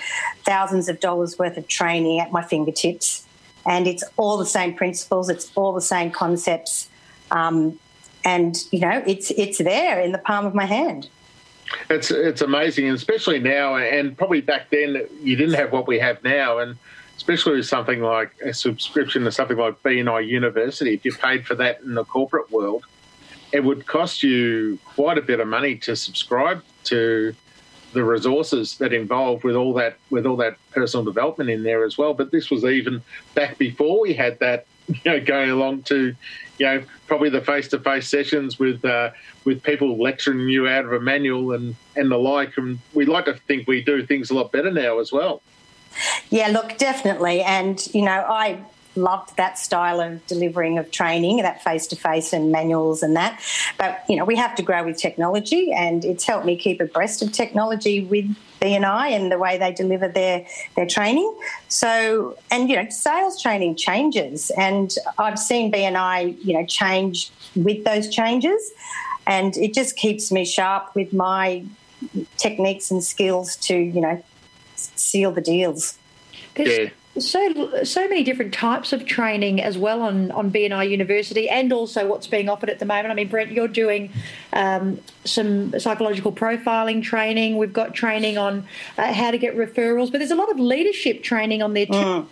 thousands 0.46 0.88
of 0.88 1.02
dollars 1.02 1.38
worth 1.38 1.58
of 1.58 1.68
training 1.68 2.22
at 2.22 2.32
my 2.32 2.42
fingertips. 2.42 3.28
And 3.66 3.86
it's 3.86 4.02
all 4.16 4.38
the 4.38 4.46
same 4.46 4.74
principles, 4.74 5.28
it's 5.28 5.52
all 5.54 5.74
the 5.74 5.82
same 5.82 6.12
concepts. 6.12 6.88
Um, 7.30 7.78
and, 8.24 8.56
you 8.72 8.80
know, 8.80 9.04
it's, 9.06 9.32
it's 9.32 9.58
there 9.58 10.00
in 10.00 10.14
the 10.14 10.18
palm 10.18 10.46
of 10.46 10.56
my 10.56 10.64
hand. 10.64 11.10
It's, 11.90 12.10
it's 12.10 12.42
amazing, 12.42 12.88
and 12.88 12.96
especially 12.96 13.40
now, 13.40 13.76
and 13.76 14.18
probably 14.18 14.40
back 14.40 14.70
then, 14.70 15.06
you 15.22 15.36
didn't 15.36 15.56
have 15.56 15.74
what 15.74 15.88
we 15.88 16.00
have 16.00 16.24
now. 16.24 16.60
And 16.60 16.78
especially 17.18 17.58
with 17.58 17.68
something 17.68 18.02
like 18.02 18.34
a 18.46 18.54
subscription 18.54 19.26
to 19.26 19.32
something 19.32 19.58
like 19.58 19.84
BNI 19.84 20.26
University, 20.26 20.94
if 20.94 21.04
you 21.04 21.14
paid 21.14 21.46
for 21.46 21.56
that 21.56 21.82
in 21.82 21.96
the 21.96 22.06
corporate 22.06 22.50
world, 22.50 22.86
it 23.56 23.64
would 23.64 23.88
cost 23.88 24.22
you 24.22 24.78
quite 24.84 25.18
a 25.18 25.22
bit 25.22 25.40
of 25.40 25.48
money 25.48 25.78
to 25.78 25.96
subscribe 25.96 26.62
to 26.84 27.34
the 27.94 28.04
resources 28.04 28.78
that 28.80 28.92
involved 28.92 29.46
with 29.46 29.56
all 29.56 29.74
that 29.74 29.96
with 30.10 30.26
all 30.26 30.36
that 30.36 30.58
personal 30.72 31.06
development 31.06 31.50
in 31.50 31.64
there 31.64 31.86
as 31.86 31.98
well. 31.98 32.14
But 32.14 32.32
this 32.32 32.52
was 32.52 32.66
even 32.66 33.02
back 33.34 33.58
before 33.58 34.02
we 34.02 34.14
had 34.14 34.38
that, 34.40 34.66
you 34.90 35.00
know, 35.06 35.22
going 35.22 35.50
along 35.50 35.84
to, 35.84 36.14
you 36.58 36.66
know, 36.66 36.84
probably 37.08 37.30
the 37.30 37.40
face 37.40 37.70
to 37.70 37.80
face 37.80 38.10
sessions 38.10 38.60
with 38.60 38.84
uh, 38.84 39.12
with 39.46 39.64
people 39.64 39.98
lecturing 39.98 40.50
you 40.50 40.68
out 40.68 40.84
of 40.84 40.92
a 40.92 41.00
manual 41.00 41.54
and 41.54 41.78
and 41.96 42.12
the 42.12 42.18
like. 42.18 42.58
And 42.58 42.80
we 42.94 43.06
like 43.06 43.24
to 43.24 43.36
think 43.36 43.70
we 43.70 43.82
do 43.82 44.06
things 44.06 44.32
a 44.32 44.34
lot 44.34 44.52
better 44.52 44.70
now 44.70 45.00
as 45.00 45.14
well. 45.14 45.42
Yeah, 46.30 46.50
look, 46.50 46.78
definitely. 46.78 47.42
And, 47.42 47.88
you 47.94 48.02
know, 48.02 48.26
I 48.28 48.60
loved 48.96 49.36
that 49.38 49.58
style 49.58 50.00
of 50.00 50.26
delivering 50.28 50.78
of 50.78 50.92
training, 50.92 51.38
that 51.38 51.64
face 51.64 51.88
to 51.88 51.96
face 51.96 52.34
and 52.34 52.52
manuals 52.52 53.04
and 53.04 53.16
that. 53.16 53.42
But, 53.78 54.04
you 54.10 54.16
know, 54.16 54.26
we 54.26 54.36
have 54.36 54.56
to 54.56 54.64
grow 54.64 54.84
with 54.84 54.98
technology, 54.98 55.72
and 55.72 56.04
it's 56.06 56.24
helped 56.24 56.46
me 56.46 56.58
keep 56.58 56.82
abreast 56.82 57.22
of 57.22 57.32
technology 57.32 58.06
with 58.06 58.26
BNI 58.62 59.12
and 59.12 59.32
the 59.32 59.38
way 59.38 59.58
they 59.58 59.72
deliver 59.72 60.08
their, 60.08 60.46
their 60.76 60.88
training. 60.88 61.34
So, 61.68 62.38
and, 62.52 62.70
you 62.70 62.76
know, 62.76 62.90
sales 62.90 63.42
training 63.42 63.76
changes, 63.76 64.52
and 64.58 64.96
I've 65.18 65.40
seen 65.40 65.72
BNI, 65.72 66.44
you 66.44 66.54
know, 66.54 66.66
change 66.66 67.32
with 67.56 67.84
those 67.84 68.10
changes. 68.10 68.72
And 69.28 69.58
it 69.58 69.74
just 69.74 69.96
keeps 69.96 70.32
me 70.32 70.46
sharp 70.46 70.94
with 70.94 71.12
my 71.12 71.66
techniques 72.38 72.92
and 72.92 73.04
skills 73.04 73.56
to, 73.56 73.76
you 73.76 74.00
know, 74.00 74.24
seal 74.76 75.32
the 75.32 75.42
deals. 75.42 75.98
Yeah. 76.56 76.90
So 77.18 77.84
so 77.84 78.08
many 78.08 78.24
different 78.24 78.54
types 78.54 78.92
of 78.94 79.06
training 79.06 79.62
as 79.62 79.78
well 79.78 80.02
on 80.02 80.32
on 80.32 80.52
BNI 80.52 80.90
University, 80.90 81.50
and 81.50 81.72
also 81.72 82.08
what's 82.08 82.28
being 82.28 82.50
offered 82.50 82.70
at 82.70 82.80
the 82.80 82.86
moment. 82.86 83.12
I 83.12 83.14
mean, 83.14 83.28
Brent, 83.28 83.52
you're 83.52 83.68
doing 83.68 84.12
um, 84.54 85.00
some 85.24 85.78
psychological 85.80 86.32
profiling 86.32 87.02
training. 87.04 87.58
We've 87.58 87.74
got 87.74 87.94
training 87.94 88.38
on 88.38 88.66
uh, 88.98 89.14
how 89.14 89.32
to 89.32 89.38
get 89.38 89.56
referrals, 89.56 90.12
but 90.12 90.20
there's 90.20 90.32
a 90.32 90.36
lot 90.36 90.52
of 90.52 90.60
leadership 90.60 91.24
training 91.24 91.62
on 91.62 91.74
there 91.74 91.86
too. 91.86 91.94
Mm. 91.94 92.28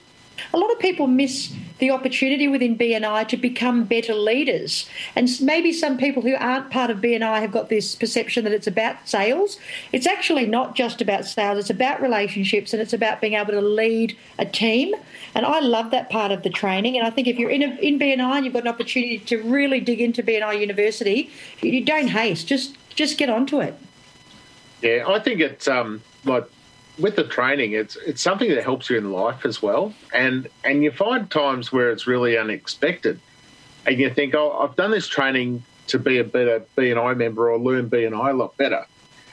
A 0.54 0.58
lot 0.58 0.72
of 0.72 0.80
people 0.80 1.08
miss 1.08 1.54
the 1.80 1.92
opportunity 1.92 2.48
within 2.48 2.78
BNI 2.78 3.28
to 3.28 3.38
become 3.38 3.84
better 3.84 4.14
leaders. 4.14 4.88
And 5.16 5.30
maybe 5.42 5.74
some 5.74 5.98
people 5.98 6.22
who 6.22 6.36
aren't 6.36 6.70
part 6.70 6.90
of 6.90 7.00
BNI 7.00 7.42
have 7.42 7.52
got 7.52 7.70
this 7.70 7.96
perception 7.96 8.44
that 8.46 8.54
it's 8.54 8.68
about 8.68 9.08
sales. 9.08 9.58
It's 9.92 10.08
actually 10.08 10.46
not 10.46 10.76
just 10.76 11.02
about 11.02 11.26
sales, 11.26 11.60
it's 11.60 11.70
about 11.70 12.02
relationships 12.02 12.74
and 12.74 12.82
it's 12.82 12.94
about 12.94 13.20
being 13.20 13.34
able 13.34 13.52
to 13.52 13.62
lead 13.62 14.16
a 14.40 14.46
team. 14.46 14.94
And 15.36 15.46
I 15.46 15.60
love 15.60 15.92
that 15.92 16.10
part 16.10 16.32
of 16.32 16.44
the 16.44 16.50
training. 16.50 16.98
And 16.98 17.06
I 17.06 17.10
think 17.10 17.28
if 17.28 17.38
you're 17.38 17.50
in, 17.50 17.64
a, 17.64 17.76
in 17.78 18.00
BNI 18.00 18.38
and 18.38 18.46
you've 18.46 18.54
got 18.54 18.64
an 18.64 18.70
opportunity 18.70 19.20
to 19.20 19.42
really 19.44 19.80
dig 19.80 20.00
into 20.00 20.24
BNI 20.24 20.60
University, 20.60 21.32
you 21.62 21.84
don't 21.84 22.08
haste, 22.08 22.48
just, 22.48 22.78
just 22.96 23.18
get 23.18 23.30
onto 23.30 23.60
it. 23.60 23.76
Yeah, 24.82 25.06
I 25.08 25.20
think 25.20 25.40
it's 25.40 25.68
um, 25.68 26.02
like 26.26 26.46
with 27.00 27.16
the 27.16 27.24
training, 27.24 27.74
it's 27.74 27.96
it's 27.96 28.22
something 28.22 28.50
that 28.50 28.64
helps 28.64 28.90
you 28.90 28.98
in 28.98 29.12
life 29.12 29.46
as 29.46 29.62
well, 29.62 29.94
and 30.14 30.48
and 30.64 30.84
you 30.84 30.92
find 30.92 31.30
times 31.30 31.72
where 31.72 31.92
it's 31.92 32.08
really 32.08 32.38
unexpected, 32.38 33.20
and 33.86 34.00
you 34.00 34.10
think, 34.10 34.36
oh, 34.36 34.52
I've 34.52 34.76
done 34.76 34.92
this 34.92 35.08
training 35.08 35.64
to 35.88 36.00
be 36.00 36.18
a 36.20 36.24
better 36.24 36.64
BNI 36.78 37.18
member 37.18 37.52
or 37.52 37.60
learn 37.60 37.90
BNI 37.90 38.32
a 38.32 38.34
lot 38.34 38.56
better, 38.58 38.86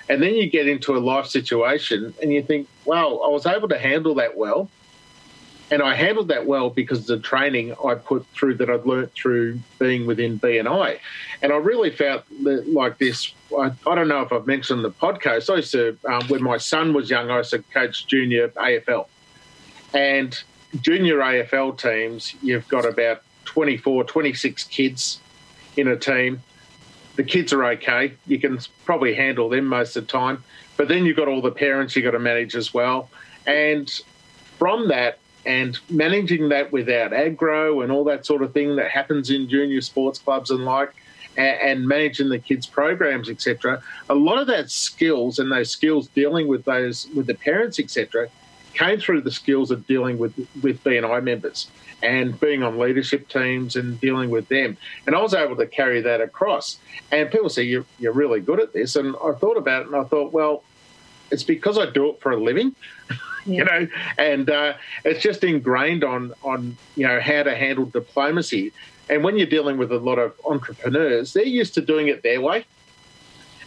and 0.09 0.23
then 0.23 0.35
you 0.35 0.49
get 0.49 0.67
into 0.67 0.97
a 0.97 0.99
life 0.99 1.27
situation 1.27 2.15
and 2.21 2.33
you 2.33 2.43
think, 2.43 2.67
wow, 2.85 3.21
I 3.25 3.29
was 3.29 3.47
able 3.47 3.69
to 3.69 3.79
handle 3.79 4.15
that 4.17 4.37
well, 4.37 4.69
and 5.71 5.83
I 5.83 5.95
handled 5.95 6.29
that 6.29 6.47
well 6.47 6.69
because 6.69 7.01
of 7.01 7.07
the 7.07 7.19
training 7.21 7.75
I 7.85 7.95
put 7.95 8.27
through 8.29 8.55
that 8.57 8.69
I'd 8.69 8.87
learnt 8.87 9.13
through 9.13 9.61
being 9.79 10.05
within 10.05 10.39
BNI. 10.41 10.99
And 11.43 11.53
I 11.53 11.57
really 11.57 11.91
felt 11.91 12.25
that 12.43 12.69
like 12.69 12.99
this. 12.99 13.33
I, 13.57 13.71
I, 13.87 13.95
don't 13.95 14.09
know 14.09 14.23
if 14.23 14.33
I've 14.33 14.47
mentioned 14.47 14.85
the 14.85 14.91
podcast. 14.91 15.49
I 15.49 15.57
used 15.57 15.73
to, 15.73 15.97
um, 16.07 16.27
when 16.27 16.43
my 16.43 16.57
son 16.57 16.93
was 16.93 17.09
young, 17.09 17.31
I 17.31 17.39
used 17.39 17.51
to 17.51 17.61
coach 17.61 18.07
junior 18.09 18.49
AFL. 18.49 19.07
And 19.95 20.39
junior 20.81 21.19
AFL 21.19 21.79
teams, 21.79 22.35
you've 22.43 22.67
got 22.69 22.85
about 22.85 23.23
24, 23.45 24.05
26 24.05 24.65
kids 24.65 25.21
in 25.77 25.87
a 25.87 25.97
team. 25.97 26.43
The 27.15 27.23
kids 27.23 27.53
are 27.53 27.65
okay. 27.65 28.15
You 28.27 28.41
can 28.41 28.59
probably 28.85 29.15
handle 29.15 29.49
them 29.49 29.67
most 29.67 29.97
of 29.97 30.07
the 30.07 30.11
time. 30.11 30.43
But 30.77 30.89
then 30.89 31.05
you've 31.05 31.17
got 31.17 31.29
all 31.29 31.43
the 31.43 31.51
parents 31.53 31.95
you've 31.95 32.05
got 32.05 32.13
to 32.13 32.19
manage 32.19 32.57
as 32.57 32.75
well. 32.75 33.09
And 33.47 33.89
from 34.59 34.89
that, 34.89 35.20
and 35.47 35.79
managing 35.89 36.51
that 36.51 36.71
without 36.73 37.13
aggro 37.13 37.83
and 37.83 37.91
all 37.91 38.05
that 38.05 38.27
sort 38.27 38.43
of 38.43 38.53
thing 38.53 38.77
that 38.77 38.91
happens 38.91 39.31
in 39.31 39.49
junior 39.49 39.81
sports 39.81 40.19
clubs 40.19 40.51
and 40.51 40.65
like 40.65 40.95
and, 41.37 41.87
managing 41.87 42.29
the 42.29 42.39
kids 42.39 42.67
programs 42.67 43.31
etc 43.31 43.83
a 44.09 44.15
lot 44.15 44.39
of 44.39 44.47
that 44.47 44.71
skills 44.71 45.39
and 45.39 45.51
those 45.51 45.71
skills 45.71 46.09
dealing 46.09 46.47
with 46.49 46.65
those 46.65 47.07
with 47.15 47.27
the 47.27 47.35
parents 47.35 47.79
etc 47.79 48.29
came 48.75 48.99
through 48.99 49.21
the 49.21 49.31
skills 49.31 49.71
of 49.71 49.87
dealing 49.87 50.19
with 50.19 50.35
with 50.63 50.83
BNI 50.85 51.23
members 51.23 51.69
and 52.03 52.39
being 52.41 52.63
on 52.63 52.79
leadership 52.79 53.29
teams 53.29 53.77
and 53.77 54.01
dealing 54.01 54.31
with 54.31 54.49
them. 54.49 54.77
And 55.07 55.15
I 55.15 55.21
was 55.21 55.35
able 55.35 55.57
to 55.57 55.67
carry 55.67 56.01
that 56.01 56.23
across. 56.23 56.79
And 57.13 57.31
people 57.31 57.51
say 57.51 57.65
you're, 57.65 57.85
you're 57.99 58.15
really 58.15 58.41
good 58.41 58.59
at 58.59 58.73
this. 58.73 58.97
And 58.97 59.15
I 59.23 59.33
thought 59.33 59.59
about 59.59 59.83
it 59.83 59.89
and 59.89 59.97
I 59.97 60.05
thought 60.05 60.33
well 60.33 60.65
it's 61.31 61.45
because 61.45 61.79
I 61.79 61.87
do 61.87 62.11
it 62.11 62.21
for 62.21 62.33
a 62.33 62.43
living 62.43 62.75
yeah. 63.47 63.59
you 63.59 63.65
know, 63.65 63.89
and 64.19 64.51
uh, 64.51 64.75
it's 65.05 65.23
just 65.23 65.45
ingrained 65.45 66.05
on 66.05 66.35
on 66.43 66.77
you 66.97 67.07
know 67.07 67.21
how 67.21 67.43
to 67.43 67.55
handle 67.55 67.87
diplomacy. 67.87 68.73
And 69.09 69.25
when 69.25 69.37
you're 69.37 69.47
dealing 69.47 69.77
with 69.77 69.91
a 69.91 69.99
lot 69.99 70.19
of 70.19 70.35
entrepreneurs, 70.45 71.33
they're 71.33 71.45
used 71.45 71.75
to 71.75 71.81
doing 71.81 72.09
it 72.09 72.23
their 72.23 72.41
way, 72.41 72.65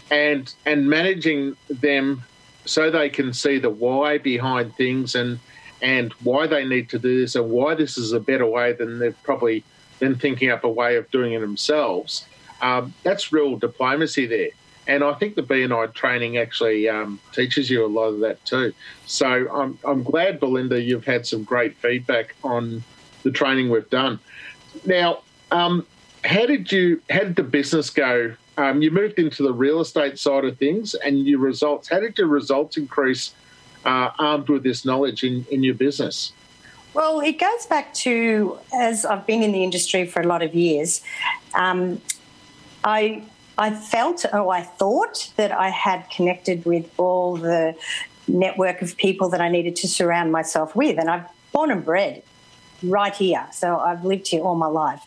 and 0.09 0.53
and 0.65 0.89
managing 0.89 1.57
them 1.69 2.23
so 2.65 2.89
they 2.89 3.09
can 3.09 3.33
see 3.33 3.59
the 3.59 3.69
why 3.69 4.17
behind 4.17 4.75
things 4.75 5.15
and 5.15 5.39
and 5.81 6.13
why 6.23 6.47
they 6.47 6.65
need 6.65 6.89
to 6.89 6.99
do 6.99 7.19
this 7.19 7.35
and 7.35 7.49
why 7.49 7.75
this 7.75 7.97
is 7.97 8.13
a 8.13 8.19
better 8.19 8.45
way 8.45 8.71
than 8.71 8.99
they're 8.99 9.11
probably 9.23 9.63
than 9.99 10.15
thinking 10.15 10.49
up 10.49 10.63
a 10.63 10.69
way 10.69 10.95
of 10.95 11.09
doing 11.11 11.33
it 11.33 11.39
themselves. 11.39 12.25
Um, 12.61 12.93
that's 13.03 13.33
real 13.33 13.57
diplomacy 13.57 14.25
there. 14.25 14.49
And 14.87 15.03
I 15.03 15.13
think 15.13 15.35
the 15.35 15.43
BNI 15.43 15.93
training 15.93 16.37
actually 16.37 16.89
um, 16.89 17.19
teaches 17.31 17.69
you 17.69 17.85
a 17.85 17.87
lot 17.87 18.07
of 18.07 18.19
that 18.19 18.43
too. 18.45 18.73
So 19.05 19.27
I'm, 19.51 19.79
I'm 19.85 20.03
glad, 20.03 20.39
Belinda, 20.39 20.81
you've 20.81 21.05
had 21.05 21.25
some 21.25 21.43
great 21.43 21.75
feedback 21.77 22.35
on 22.43 22.83
the 23.23 23.31
training 23.31 23.69
we've 23.69 23.89
done. 23.89 24.19
Now, 24.85 25.19
um, 25.51 25.85
how 26.23 26.45
did 26.45 26.71
you? 26.71 27.01
How 27.09 27.19
did 27.19 27.35
the 27.35 27.43
business 27.43 27.89
go? 27.89 28.35
Um, 28.57 28.81
you 28.81 28.91
moved 28.91 29.19
into 29.19 29.43
the 29.43 29.53
real 29.53 29.81
estate 29.81 30.19
side 30.19 30.45
of 30.45 30.57
things, 30.57 30.93
and 30.95 31.25
your 31.27 31.39
results. 31.39 31.89
How 31.89 31.99
did 31.99 32.17
your 32.17 32.27
results 32.27 32.77
increase 32.77 33.33
uh, 33.85 34.11
armed 34.19 34.49
with 34.49 34.63
this 34.63 34.85
knowledge 34.85 35.23
in, 35.23 35.45
in 35.51 35.63
your 35.63 35.73
business? 35.73 36.31
Well, 36.93 37.21
it 37.21 37.39
goes 37.39 37.65
back 37.65 37.93
to 37.95 38.59
as 38.73 39.05
I've 39.05 39.25
been 39.25 39.41
in 39.41 39.51
the 39.51 39.63
industry 39.63 40.05
for 40.05 40.21
a 40.21 40.27
lot 40.27 40.43
of 40.43 40.53
years. 40.53 41.01
Um, 41.55 42.01
I 42.83 43.23
I 43.57 43.72
felt 43.72 44.25
or 44.31 44.51
I 44.53 44.62
thought 44.62 45.31
that 45.36 45.51
I 45.51 45.69
had 45.69 46.10
connected 46.10 46.65
with 46.65 46.89
all 46.98 47.38
the 47.38 47.75
network 48.27 48.81
of 48.81 48.98
people 48.98 49.29
that 49.29 49.41
I 49.41 49.50
needed 49.50 49.75
to 49.77 49.88
surround 49.88 50.31
myself 50.31 50.75
with. 50.75 50.98
And 50.98 51.10
I've 51.10 51.25
born 51.51 51.72
and 51.72 51.83
bred 51.86 52.24
right 52.81 53.13
here. 53.13 53.48
So 53.51 53.77
I've 53.77 54.03
lived 54.03 54.27
here 54.27 54.41
all 54.41 54.55
my 54.55 54.67
life. 54.67 55.01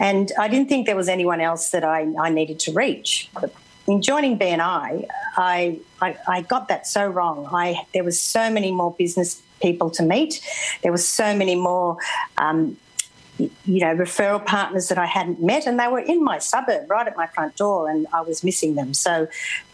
And 0.00 0.30
I 0.38 0.48
didn't 0.48 0.68
think 0.68 0.86
there 0.86 0.96
was 0.96 1.08
anyone 1.08 1.40
else 1.40 1.70
that 1.70 1.84
I, 1.84 2.06
I 2.18 2.30
needed 2.30 2.58
to 2.60 2.72
reach. 2.72 3.28
But 3.32 3.54
in 3.86 4.02
joining 4.02 4.38
BNI, 4.38 5.06
I, 5.36 5.78
I, 6.00 6.16
I 6.26 6.42
got 6.42 6.68
that 6.68 6.86
so 6.86 7.06
wrong. 7.06 7.48
I, 7.52 7.86
there 7.92 8.04
was 8.04 8.20
so 8.20 8.50
many 8.50 8.72
more 8.72 8.92
business 8.92 9.42
people 9.60 9.90
to 9.90 10.02
meet. 10.02 10.40
There 10.82 10.92
was 10.92 11.06
so 11.06 11.36
many 11.36 11.54
more 11.54 11.98
um, 12.38 12.76
you 13.38 13.50
know, 13.66 13.94
referral 13.94 14.44
partners 14.44 14.88
that 14.88 14.98
I 14.98 15.06
hadn't 15.06 15.42
met, 15.42 15.66
and 15.66 15.78
they 15.78 15.88
were 15.88 15.98
in 15.98 16.22
my 16.22 16.38
suburb, 16.38 16.88
right 16.88 17.06
at 17.06 17.16
my 17.16 17.26
front 17.26 17.56
door, 17.56 17.88
and 17.88 18.06
I 18.12 18.20
was 18.20 18.44
missing 18.44 18.74
them. 18.74 18.94
So, 18.94 19.26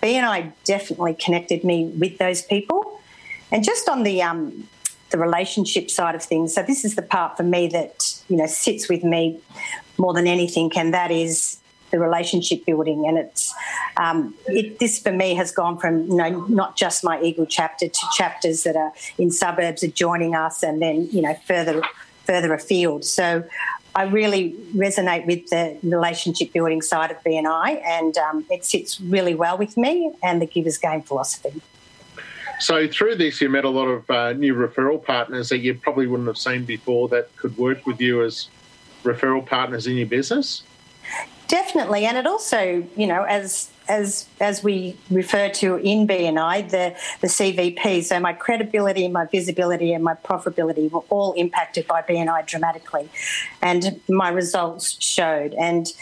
BNI 0.02 0.52
definitely 0.64 1.14
connected 1.14 1.62
me 1.62 1.86
with 1.86 2.18
those 2.18 2.42
people, 2.42 3.00
and 3.52 3.62
just 3.62 3.88
on 3.88 4.02
the 4.02 4.22
um, 4.22 4.66
the 5.10 5.18
relationship 5.18 5.90
side 5.90 6.14
of 6.14 6.22
things. 6.22 6.54
So, 6.54 6.62
this 6.62 6.84
is 6.84 6.94
the 6.94 7.02
part 7.02 7.36
for 7.36 7.42
me 7.42 7.68
that 7.68 8.22
you 8.28 8.36
know 8.36 8.46
sits 8.46 8.88
with 8.88 9.04
me 9.04 9.40
more 9.98 10.14
than 10.14 10.26
anything, 10.26 10.70
and 10.76 10.94
that 10.94 11.10
is 11.10 11.58
the 11.90 11.98
relationship 11.98 12.64
building. 12.64 13.06
And 13.06 13.18
it's 13.18 13.52
um, 13.98 14.34
it, 14.46 14.78
this 14.78 14.98
for 14.98 15.12
me 15.12 15.34
has 15.34 15.52
gone 15.52 15.76
from 15.78 16.06
you 16.06 16.16
know 16.16 16.46
not 16.46 16.76
just 16.76 17.04
my 17.04 17.20
Eagle 17.20 17.46
chapter 17.46 17.88
to 17.88 18.06
chapters 18.16 18.62
that 18.62 18.76
are 18.76 18.92
in 19.18 19.30
suburbs 19.30 19.82
adjoining 19.82 20.34
us, 20.34 20.62
and 20.62 20.80
then 20.80 21.08
you 21.10 21.20
know 21.20 21.34
further 21.46 21.82
further 22.30 22.54
afield. 22.54 23.04
So. 23.04 23.44
I 23.92 24.04
really 24.04 24.52
resonate 24.72 25.26
with 25.26 25.50
the 25.50 25.76
relationship 25.82 26.52
building 26.52 26.80
side 26.80 27.10
of 27.10 27.16
BNI, 27.24 27.82
and 27.84 28.16
um, 28.18 28.46
it 28.48 28.64
sits 28.64 29.00
really 29.00 29.34
well 29.34 29.58
with 29.58 29.76
me 29.76 30.12
and 30.22 30.40
the 30.40 30.46
Givers 30.46 30.78
Gain 30.78 31.02
philosophy. 31.02 31.60
So 32.60 32.86
through 32.86 33.16
this, 33.16 33.40
you 33.40 33.48
met 33.48 33.64
a 33.64 33.68
lot 33.68 33.88
of 33.88 34.08
uh, 34.08 34.32
new 34.34 34.54
referral 34.54 35.02
partners 35.02 35.48
that 35.48 35.58
you 35.58 35.74
probably 35.74 36.06
wouldn't 36.06 36.28
have 36.28 36.38
seen 36.38 36.64
before 36.64 37.08
that 37.08 37.34
could 37.36 37.58
work 37.58 37.84
with 37.84 38.00
you 38.00 38.22
as 38.22 38.48
referral 39.02 39.44
partners 39.44 39.88
in 39.88 39.96
your 39.96 40.06
business. 40.06 40.62
Definitely, 41.50 42.04
and 42.04 42.16
it 42.16 42.28
also, 42.28 42.86
you 42.96 43.08
know, 43.08 43.24
as 43.24 43.72
as 43.88 44.28
as 44.40 44.62
we 44.62 44.96
refer 45.10 45.48
to 45.48 45.78
in 45.78 46.06
BNI, 46.06 46.70
the 46.70 46.94
the 47.22 47.26
CVP. 47.26 48.04
So 48.04 48.20
my 48.20 48.32
credibility, 48.34 49.08
my 49.08 49.26
visibility, 49.26 49.92
and 49.92 50.04
my 50.04 50.14
profitability 50.14 50.88
were 50.88 51.02
all 51.10 51.32
impacted 51.32 51.88
by 51.88 52.02
BNI 52.02 52.46
dramatically, 52.46 53.08
and 53.60 54.00
my 54.08 54.28
results 54.28 55.02
showed. 55.02 55.54
And 55.54 55.92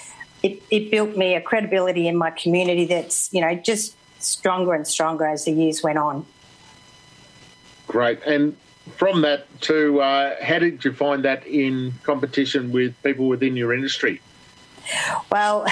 it, 0.43 0.63
it 0.71 0.91
built 0.91 1.17
me 1.17 1.35
a 1.35 1.41
credibility 1.41 2.09
in 2.09 2.19
my 2.19 2.31
community 2.31 2.85
that's 2.85 3.33
you 3.33 3.41
know 3.41 3.55
just 3.55 3.97
stronger 4.19 4.75
and 4.75 4.87
stronger 4.87 5.25
as 5.25 5.47
the 5.47 5.53
years 5.53 5.83
went 5.83 5.97
on. 5.97 6.27
Great. 7.87 8.23
And 8.27 8.55
from 8.97 9.23
that 9.23 9.47
to 9.63 10.03
uh, 10.03 10.45
how 10.45 10.59
did 10.59 10.85
you 10.85 10.93
find 10.93 11.25
that 11.25 11.47
in 11.47 11.95
competition 12.03 12.71
with 12.71 13.03
people 13.03 13.29
within 13.29 13.57
your 13.57 13.73
industry? 13.73 14.21
Well, 15.31 15.67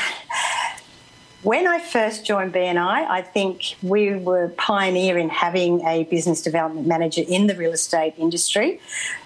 when 1.43 1.69
I 1.69 1.79
first 1.79 2.25
joined 2.27 2.53
BNI, 2.53 3.09
I 3.09 3.23
think 3.23 3.77
we 3.83 4.15
were 4.17 4.49
pioneer 4.57 5.17
in 5.17 5.29
having 5.29 5.81
a 5.83 6.05
business 6.05 6.43
development 6.43 6.87
manager 6.87 7.23
in 7.27 7.47
the 7.47 7.55
real 7.55 7.73
estate 7.73 8.15
industry. 8.19 8.81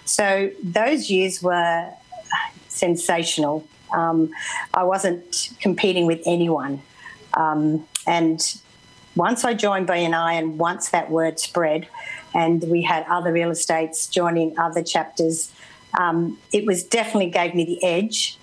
So 0.04 0.50
those 0.62 1.10
years 1.10 1.42
were 1.42 1.90
sensational. 2.68 3.66
Um, 3.92 4.30
I 4.74 4.84
wasn't 4.84 5.50
competing 5.60 6.06
with 6.06 6.20
anyone. 6.26 6.82
Um, 7.34 7.86
and 8.06 8.40
once 9.16 9.44
I 9.44 9.54
joined 9.54 9.88
BNI 9.88 10.34
and 10.34 10.58
once 10.58 10.90
that 10.90 11.10
word 11.10 11.40
spread, 11.40 11.88
and 12.34 12.62
we 12.64 12.82
had 12.82 13.04
other 13.08 13.32
real 13.32 13.50
estates 13.50 14.06
joining 14.06 14.58
other 14.58 14.82
chapters, 14.82 15.52
um, 15.98 16.38
it 16.52 16.66
was 16.66 16.84
definitely 16.84 17.30
gave 17.30 17.54
me 17.54 17.64
the 17.64 17.84
edge 17.84 18.38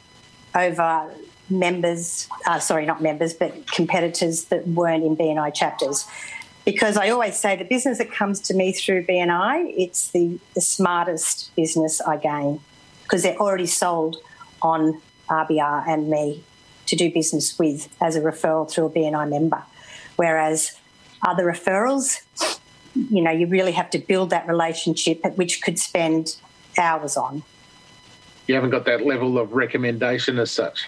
over 0.53 1.11
members, 1.49 2.27
uh, 2.45 2.59
sorry, 2.59 2.85
not 2.85 3.01
members, 3.01 3.33
but 3.33 3.71
competitors 3.71 4.45
that 4.45 4.67
weren't 4.67 5.03
in 5.03 5.15
BNI 5.15 5.53
chapters. 5.53 6.05
Because 6.65 6.97
I 6.97 7.09
always 7.09 7.37
say 7.37 7.55
the 7.55 7.63
business 7.63 7.97
that 7.99 8.11
comes 8.11 8.41
to 8.41 8.53
me 8.53 8.73
through 8.73 9.05
BNI, 9.05 9.73
it's 9.77 10.11
the, 10.11 10.37
the 10.53 10.61
smartest 10.61 11.55
business 11.55 12.01
I 12.01 12.17
gain 12.17 12.59
because 13.03 13.23
they're 13.23 13.37
already 13.37 13.67
sold 13.67 14.17
on 14.61 15.01
RBR 15.29 15.87
and 15.87 16.09
me 16.09 16.43
to 16.87 16.95
do 16.95 17.11
business 17.11 17.57
with 17.57 17.87
as 18.01 18.15
a 18.15 18.21
referral 18.21 18.69
through 18.69 18.87
a 18.87 18.89
BNI 18.89 19.29
member. 19.29 19.63
Whereas 20.17 20.77
other 21.25 21.45
referrals, 21.45 22.21
you 22.95 23.21
know, 23.21 23.31
you 23.31 23.47
really 23.47 23.71
have 23.73 23.89
to 23.91 23.99
build 23.99 24.31
that 24.31 24.47
relationship, 24.47 25.23
which 25.35 25.61
could 25.61 25.79
spend 25.79 26.35
hours 26.77 27.15
on. 27.15 27.43
You 28.47 28.55
haven't 28.55 28.71
got 28.71 28.85
that 28.85 29.05
level 29.05 29.37
of 29.37 29.53
recommendation 29.53 30.39
as 30.39 30.51
such. 30.51 30.87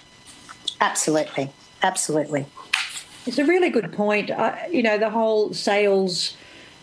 Absolutely, 0.82 1.52
absolutely. 1.84 2.46
It's 3.26 3.38
a 3.38 3.46
really 3.46 3.70
good 3.70 3.92
point. 3.94 4.32
Uh, 4.32 4.56
you 4.72 4.82
know, 4.82 4.98
the 4.98 5.10
whole 5.10 5.54
sales 5.54 6.36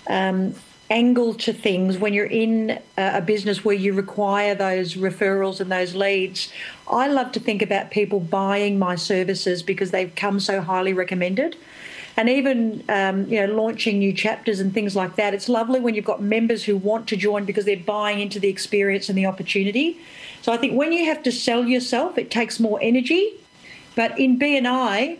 um, 0.09 0.55
angle 0.91 1.35
to 1.35 1.53
things 1.53 1.99
when 1.99 2.13
you're 2.13 2.27
in 2.27 2.79
a 2.97 3.21
business 3.21 3.65
where 3.65 3.75
you 3.75 3.93
require 3.93 4.55
those 4.55 4.95
referrals 4.95 5.61
and 5.61 5.73
those 5.73 5.95
leads. 5.95 6.53
I 6.89 7.09
love 7.09 7.33
to 7.33 7.41
think 7.41 7.63
about 7.63 7.91
people 7.91 8.21
buying 8.21 8.79
my 8.79 8.95
services 8.95 9.63
because 9.63 9.91
they've 9.91 10.15
come 10.15 10.39
so 10.39 10.61
highly 10.61 10.93
recommended 10.93 11.57
and 12.17 12.29
even 12.29 12.83
um, 12.89 13.27
you 13.27 13.45
know 13.45 13.53
launching 13.53 13.99
new 13.99 14.13
chapters 14.13 14.61
and 14.61 14.73
things 14.73 14.97
like 14.97 15.17
that. 15.17 15.35
It's 15.35 15.49
lovely 15.49 15.81
when 15.81 15.95
you've 15.95 16.05
got 16.05 16.23
members 16.23 16.65
who 16.65 16.77
want 16.77 17.09
to 17.09 17.17
join 17.17 17.45
because 17.45 17.65
they're 17.65 17.77
buying 17.77 18.21
into 18.21 18.41
the 18.41 18.49
experience 18.49 19.09
and 19.09 19.19
the 19.19 19.27
opportunity. 19.27 19.99
So 20.43 20.53
I 20.53 20.57
think 20.57 20.75
when 20.75 20.93
you 20.93 21.05
have 21.07 21.23
to 21.25 21.33
sell 21.33 21.65
yourself, 21.65 22.17
it 22.17 22.31
takes 22.31 22.61
more 22.61 22.79
energy. 22.81 23.33
But 23.97 24.17
in 24.19 24.39
BNI, 24.39 25.19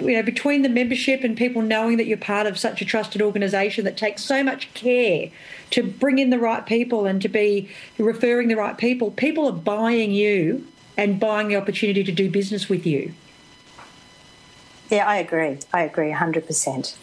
you 0.00 0.12
know, 0.12 0.22
between 0.22 0.62
the 0.62 0.68
membership 0.68 1.22
and 1.22 1.36
people 1.36 1.62
knowing 1.62 1.98
that 1.98 2.06
you're 2.06 2.18
part 2.18 2.46
of 2.46 2.58
such 2.58 2.82
a 2.82 2.84
trusted 2.84 3.22
organisation 3.22 3.84
that 3.84 3.96
takes 3.96 4.24
so 4.24 4.42
much 4.42 4.72
care 4.74 5.30
to 5.70 5.82
bring 5.82 6.18
in 6.18 6.30
the 6.30 6.38
right 6.38 6.66
people 6.66 7.06
and 7.06 7.22
to 7.22 7.28
be 7.28 7.70
referring 7.98 8.48
the 8.48 8.56
right 8.56 8.76
people, 8.76 9.12
people 9.12 9.46
are 9.46 9.52
buying 9.52 10.10
you 10.10 10.66
and 10.96 11.20
buying 11.20 11.48
the 11.48 11.56
opportunity 11.56 12.02
to 12.02 12.12
do 12.12 12.30
business 12.30 12.68
with 12.68 12.86
you. 12.86 13.14
Yeah, 14.90 15.06
I 15.06 15.16
agree. 15.16 15.58
I 15.72 15.82
agree 15.82 16.10
100%. 16.10 16.96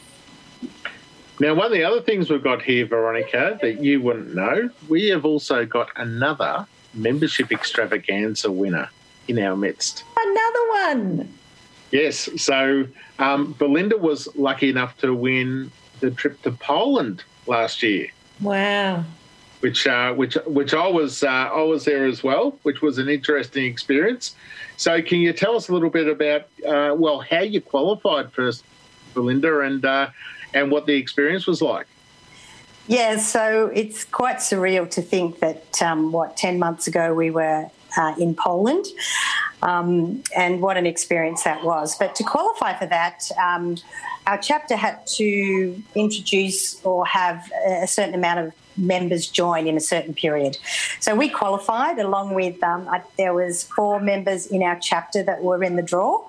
Now, 1.40 1.56
one 1.56 1.66
of 1.66 1.72
the 1.72 1.84
other 1.84 2.02
things 2.02 2.30
we've 2.30 2.44
got 2.44 2.62
here, 2.62 2.86
Veronica, 2.86 3.58
that 3.62 3.84
you 3.84 4.02
wouldn't 4.02 4.36
know, 4.36 4.70
we 4.88 5.08
have 5.08 5.26
also 5.26 5.66
got 5.66 5.90
another 5.96 6.68
membership 6.94 7.52
extravaganza 7.52 8.52
winner 8.52 8.90
in 9.28 9.40
our 9.40 9.56
midst. 9.56 10.04
Another 10.18 10.68
one. 10.70 11.34
Yes. 11.92 12.30
So 12.38 12.86
um, 13.20 13.54
Belinda 13.54 13.98
was 13.98 14.28
lucky 14.36 14.70
enough 14.70 14.98
to 15.00 15.14
win 15.14 15.72
the 16.00 16.12
trip 16.12 16.42
to 16.44 16.52
Poland 16.52 17.24
last 17.48 17.84
year. 17.84 18.08
Wow. 18.40 19.04
Which, 19.60 19.86
uh, 19.86 20.14
which, 20.14 20.36
which 20.48 20.74
I 20.74 20.88
was, 20.88 21.24
uh, 21.24 21.28
I 21.28 21.62
was 21.62 21.86
there 21.86 22.06
as 22.06 22.24
well, 22.24 22.58
which 22.64 22.82
was 22.82 22.98
an 22.98 23.10
interesting 23.10 23.66
experience. 23.66 24.36
So, 24.78 25.00
can 25.04 25.20
you 25.20 25.34
tell 25.34 25.56
us 25.56 25.70
a 25.70 25.74
little 25.74 25.92
bit 25.92 26.08
about, 26.08 26.48
uh, 26.68 26.96
well, 26.98 27.20
how 27.20 27.42
you 27.42 27.62
qualified 27.62 28.34
first, 28.34 28.64
Belinda, 29.14 29.60
and 29.60 29.86
uh, 29.86 30.10
and 30.56 30.72
what 30.72 30.88
the 30.88 30.96
experience 30.96 31.46
was 31.46 31.62
like? 31.62 31.86
Yeah, 32.88 33.18
so 33.18 33.70
it's 33.76 34.04
quite 34.04 34.38
surreal 34.38 34.90
to 34.92 35.04
think 35.04 35.40
that 35.40 35.80
um, 35.84 36.12
what 36.12 36.36
ten 36.36 36.58
months 36.58 36.88
ago 36.88 37.14
we 37.14 37.30
were 37.30 37.70
uh, 37.98 38.14
in 38.18 38.36
Poland, 38.36 38.86
um, 39.62 40.24
and 40.36 40.62
what 40.62 40.78
an 40.78 40.86
experience 40.86 41.44
that 41.44 41.64
was. 41.64 41.98
But 41.98 42.16
to 42.16 42.24
qualify 42.24 42.78
for 42.78 42.86
that, 42.88 43.30
um, 43.42 43.78
our 44.28 44.38
chapter 44.38 44.76
had 44.76 45.06
to 45.18 45.82
introduce 45.96 46.84
or 46.84 47.06
have 47.06 47.52
a 47.66 47.88
certain 47.88 48.16
amount 48.16 48.40
of 48.40 48.54
members 48.78 49.28
join 49.28 49.68
in 49.68 49.78
a 49.78 49.82
certain 49.82 50.14
period. 50.14 50.58
So 51.00 51.16
we 51.16 51.30
qualified 51.30 52.00
along 52.00 52.34
with 52.34 52.62
um, 52.64 52.88
I, 52.88 53.02
there 53.18 53.34
was 53.34 53.64
four 53.64 54.00
members 54.00 54.48
in 54.48 54.64
our 54.64 54.80
chapter 54.80 55.24
that 55.24 55.44
were 55.44 55.64
in 55.64 55.76
the 55.76 55.82
draw. 55.82 56.24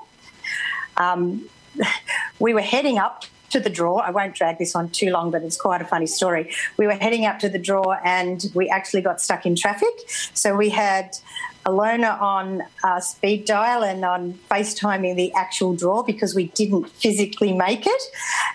Um, 0.97 1.49
we 2.39 2.55
were 2.55 2.61
heading 2.61 2.99
up 2.99 3.25
to 3.53 3.61
the 3.61 3.71
draw. 3.71 3.99
I 3.99 4.11
won't 4.11 4.35
drag 4.35 4.59
this 4.59 4.75
on 4.75 4.91
too 4.91 5.11
long, 5.11 5.31
but 5.31 5.43
it's 5.43 5.57
quite 5.57 5.81
a 5.81 5.85
funny 5.85 6.07
story. 6.07 6.53
We 6.77 6.87
were 6.87 6.95
heading 6.95 7.25
up 7.25 7.39
to 7.41 7.49
the 7.49 7.59
draw 7.59 7.93
and 8.05 8.45
we 8.55 8.69
actually 8.69 9.03
got 9.03 9.21
stuck 9.21 9.47
in 9.47 9.57
traffic. 9.57 9.95
So 10.35 10.57
we 10.57 10.71
had 10.71 11.17
a 11.65 11.71
Alona 11.71 12.21
on 12.21 12.63
uh, 12.83 13.01
speed 13.01 13.45
dial 13.45 13.85
and 13.85 14.05
on 14.05 14.35
FaceTiming 14.51 15.17
the 15.17 15.33
actual 15.35 15.75
draw 15.75 16.03
because 16.03 16.35
we 16.35 16.49
didn't 16.49 16.89
physically 16.91 17.53
make 17.53 17.87
it. 17.87 18.03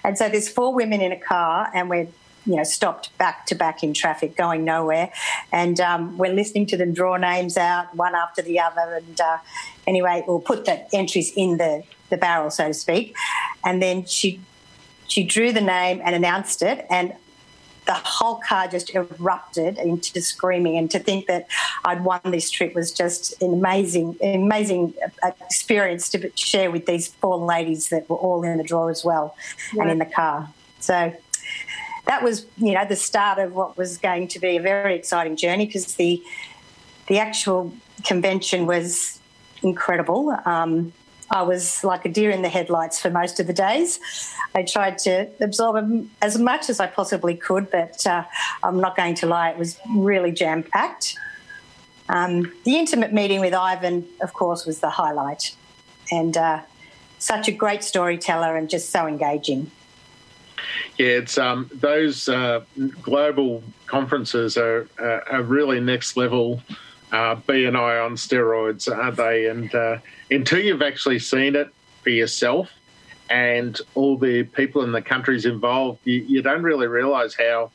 And 0.03 0.17
so 0.17 0.29
there's 0.29 0.49
four 0.49 0.73
women 0.73 1.01
in 1.01 1.12
a 1.12 1.19
car 1.19 1.69
and 1.73 1.89
we're 1.89 2.07
you 2.45 2.55
know 2.55 2.63
stopped 2.63 3.15
back 3.17 3.45
to 3.47 3.55
back 3.55 3.83
in 3.83 3.93
traffic, 3.93 4.38
going 4.38 4.63
nowhere, 4.63 5.12
and 5.51 5.79
um, 5.81 6.17
we're 6.17 6.33
listening 6.33 6.65
to 6.67 6.77
them 6.77 6.93
draw 6.93 7.17
names 7.17 7.57
out 7.57 7.93
one 7.93 8.15
after 8.15 8.41
the 8.41 8.60
other. 8.60 9.01
And 9.05 9.19
uh, 9.19 9.38
anyway, 9.86 10.23
we'll 10.25 10.39
put 10.39 10.65
the 10.65 10.83
entries 10.95 11.31
in 11.36 11.57
the 11.57 11.83
the 12.10 12.17
barrel, 12.17 12.49
so 12.49 12.67
to 12.67 12.73
speak, 12.73 13.15
and 13.65 13.81
then 13.81 14.05
she 14.05 14.39
she 15.08 15.24
drew 15.24 15.52
the 15.52 15.62
name 15.62 16.02
and 16.04 16.15
announced 16.15 16.62
it, 16.62 16.86
and 16.89 17.13
the 17.88 17.93
whole 17.93 18.41
car 18.48 18.67
just 18.67 18.93
erupted 18.93 19.78
into 19.78 20.22
screaming. 20.22 20.78
And 20.78 20.91
to 20.91 21.00
think 21.00 21.26
that 21.28 21.48
I'd 21.86 22.04
won 22.04 22.20
this 22.26 22.52
trip 22.52 22.76
was 22.76 22.91
just 22.91 23.41
an 23.41 23.54
amazing, 23.54 24.17
amazing 24.22 24.93
experience 25.41 26.10
to 26.10 26.30
share 26.36 26.70
with 26.70 26.86
these 26.86 27.08
four 27.08 27.38
ladies 27.38 27.89
that 27.89 28.10
were 28.10 28.17
all 28.17 28.43
in 28.43 28.58
the 28.58 28.63
draw 28.63 28.88
as 28.88 29.04
well 29.06 29.36
yeah. 29.74 29.84
and 29.84 29.91
in 29.91 30.00
the 30.00 30.06
car. 30.06 30.50
So 30.80 31.13
that 32.06 32.24
was, 32.24 32.46
you 32.58 32.74
know, 32.74 32.86
the 32.86 32.96
start 32.96 33.39
of 33.39 33.54
what 33.54 33.78
was 33.78 33.98
going 33.98 34.28
to 34.30 34.39
be 34.39 34.58
a 34.58 34.62
very 34.62 34.96
exciting 34.96 35.36
journey 35.36 35.65
because 35.65 35.96
the 35.96 36.22
the 37.08 37.20
actual 37.20 37.74
convention 38.04 38.65
was 38.65 39.20
incredible. 39.63 40.38
Um, 40.46 40.91
I 41.29 41.43
was 41.43 41.83
like 41.83 42.05
a 42.05 42.09
deer 42.09 42.31
in 42.31 42.41
the 42.41 42.49
headlights 42.49 42.99
for 42.99 43.09
most 43.09 43.39
of 43.39 43.47
the 43.47 43.53
days. 43.53 43.99
I 44.55 44.63
tried 44.63 44.97
to 44.99 45.27
absorb 45.41 46.07
as 46.21 46.37
much 46.37 46.69
as 46.69 46.79
I 46.79 46.87
possibly 46.87 47.35
could, 47.35 47.69
but 47.69 48.05
uh, 48.07 48.23
I'm 48.63 48.79
not 48.79 48.95
going 48.95 49.15
to 49.15 49.27
lie, 49.27 49.49
it 49.49 49.57
was 49.57 49.79
really 49.95 50.31
jam 50.31 50.63
packed. 50.63 51.17
Um, 52.09 52.53
the 52.63 52.77
intimate 52.77 53.11
meeting 53.11 53.41
with 53.41 53.53
Ivan, 53.53 54.07
of 54.21 54.33
course, 54.33 54.65
was 54.65 54.79
the 54.79 54.89
highlight. 54.89 55.55
And 56.11 56.37
uh, 56.37 56.61
such 57.19 57.47
a 57.49 57.51
great 57.51 57.83
storyteller 57.83 58.55
and 58.55 58.69
just 58.69 58.89
so 58.89 59.07
engaging. 59.07 59.71
Yeah, 60.97 61.07
it's 61.07 61.37
um, 61.37 61.69
those 61.73 62.29
uh, 62.29 62.63
global 63.01 63.63
conferences 63.85 64.57
are, 64.57 64.87
uh, 64.99 65.19
are 65.29 65.43
really 65.43 65.79
next 65.79 66.17
level 66.17 66.61
uh, 67.12 67.36
BNI 67.36 68.06
on 68.06 68.15
steroids, 68.15 68.93
aren't 68.93 69.17
they? 69.17 69.48
And 69.48 69.74
uh, 69.74 69.98
until 70.30 70.60
you've 70.60 70.82
actually 70.82 71.20
seen 71.20 71.56
it 71.56 71.74
for 72.04 72.10
yourself 72.10 72.70
and 73.30 73.80
all 73.96 74.17
the 74.17 74.43
people 74.43 74.84
in 74.84 74.91
the 74.91 75.02
countries 75.02 75.46
involved, 75.46 76.00
you, 76.06 76.26
you 76.28 76.41
don't 76.41 76.63
really 76.63 76.88
realise 76.88 77.36
how 77.36 77.72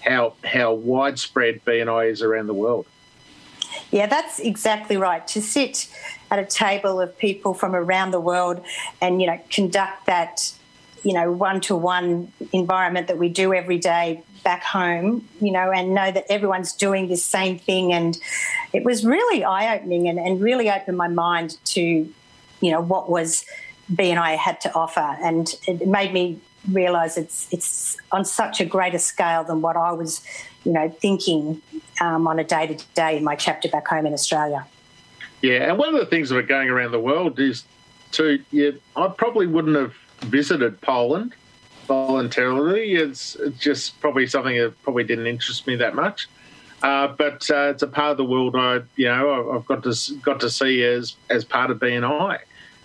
how 0.00 0.34
how 0.44 0.72
widespread 0.72 1.64
BNI 1.64 2.10
is 2.10 2.22
around 2.22 2.48
the 2.48 2.54
world. 2.54 2.86
Yeah, 3.90 4.06
that's 4.06 4.38
exactly 4.38 4.96
right. 4.96 5.26
To 5.28 5.40
sit 5.40 5.88
at 6.30 6.38
a 6.38 6.44
table 6.44 7.00
of 7.00 7.16
people 7.18 7.54
from 7.54 7.74
around 7.74 8.10
the 8.10 8.20
world 8.20 8.64
and 9.00 9.20
you 9.20 9.26
know 9.28 9.40
conduct 9.50 10.06
that 10.06 10.52
you 11.04 11.14
know 11.14 11.30
one 11.30 11.60
to 11.62 11.76
one 11.76 12.32
environment 12.52 13.06
that 13.08 13.18
we 13.18 13.28
do 13.28 13.54
every 13.54 13.78
day 13.78 14.22
back 14.42 14.62
home, 14.62 15.28
you 15.40 15.52
know, 15.52 15.70
and 15.70 15.94
know 15.94 16.10
that 16.10 16.26
everyone's 16.28 16.72
doing 16.72 17.08
this 17.08 17.24
same 17.24 17.58
thing. 17.58 17.92
And 17.92 18.18
it 18.72 18.84
was 18.84 19.04
really 19.04 19.44
eye 19.44 19.76
opening 19.76 20.08
and, 20.08 20.18
and 20.18 20.40
really 20.40 20.70
opened 20.70 20.96
my 20.96 21.08
mind 21.08 21.58
to, 21.66 21.80
you 21.80 22.70
know, 22.70 22.80
what 22.80 23.10
was 23.10 23.44
BNI 23.92 24.36
had 24.36 24.60
to 24.62 24.74
offer. 24.74 25.16
And 25.22 25.54
it 25.66 25.86
made 25.86 26.12
me 26.12 26.38
realise 26.70 27.16
it's 27.16 27.48
it's 27.50 27.96
on 28.12 28.24
such 28.24 28.60
a 28.60 28.64
greater 28.64 28.98
scale 28.98 29.44
than 29.44 29.62
what 29.62 29.76
I 29.76 29.92
was, 29.92 30.24
you 30.64 30.72
know, 30.72 30.88
thinking 30.88 31.60
um, 32.00 32.26
on 32.26 32.38
a 32.38 32.44
day 32.44 32.66
to 32.68 32.84
day 32.94 33.16
in 33.16 33.24
my 33.24 33.34
chapter 33.34 33.68
back 33.68 33.86
home 33.88 34.06
in 34.06 34.12
Australia. 34.12 34.66
Yeah, 35.40 35.68
and 35.68 35.78
one 35.78 35.88
of 35.88 35.98
the 35.98 36.06
things 36.06 36.30
about 36.30 36.46
going 36.46 36.68
around 36.68 36.92
the 36.92 37.00
world 37.00 37.40
is 37.40 37.64
to 38.12 38.42
yeah, 38.50 38.70
I 38.94 39.08
probably 39.08 39.46
wouldn't 39.46 39.76
have 39.76 39.94
visited 40.20 40.80
Poland 40.80 41.34
voluntarily. 41.86 42.94
It's, 42.94 43.36
just 43.58 44.00
probably 44.00 44.26
something 44.26 44.56
that 44.56 44.80
probably 44.82 45.04
didn't 45.04 45.26
interest 45.26 45.66
me 45.66 45.76
that 45.76 45.94
much. 45.94 46.28
Uh, 46.82 47.08
but 47.08 47.48
uh, 47.50 47.70
it's 47.70 47.82
a 47.82 47.86
part 47.86 48.10
of 48.12 48.16
the 48.16 48.24
world 48.24 48.56
I, 48.56 48.80
you 48.96 49.06
know, 49.06 49.52
I've 49.52 49.66
got 49.66 49.84
to 49.84 50.14
got 50.22 50.40
to 50.40 50.50
see 50.50 50.82
as 50.82 51.14
as 51.30 51.44
part 51.44 51.70
of 51.70 51.78
BNI. 51.78 52.38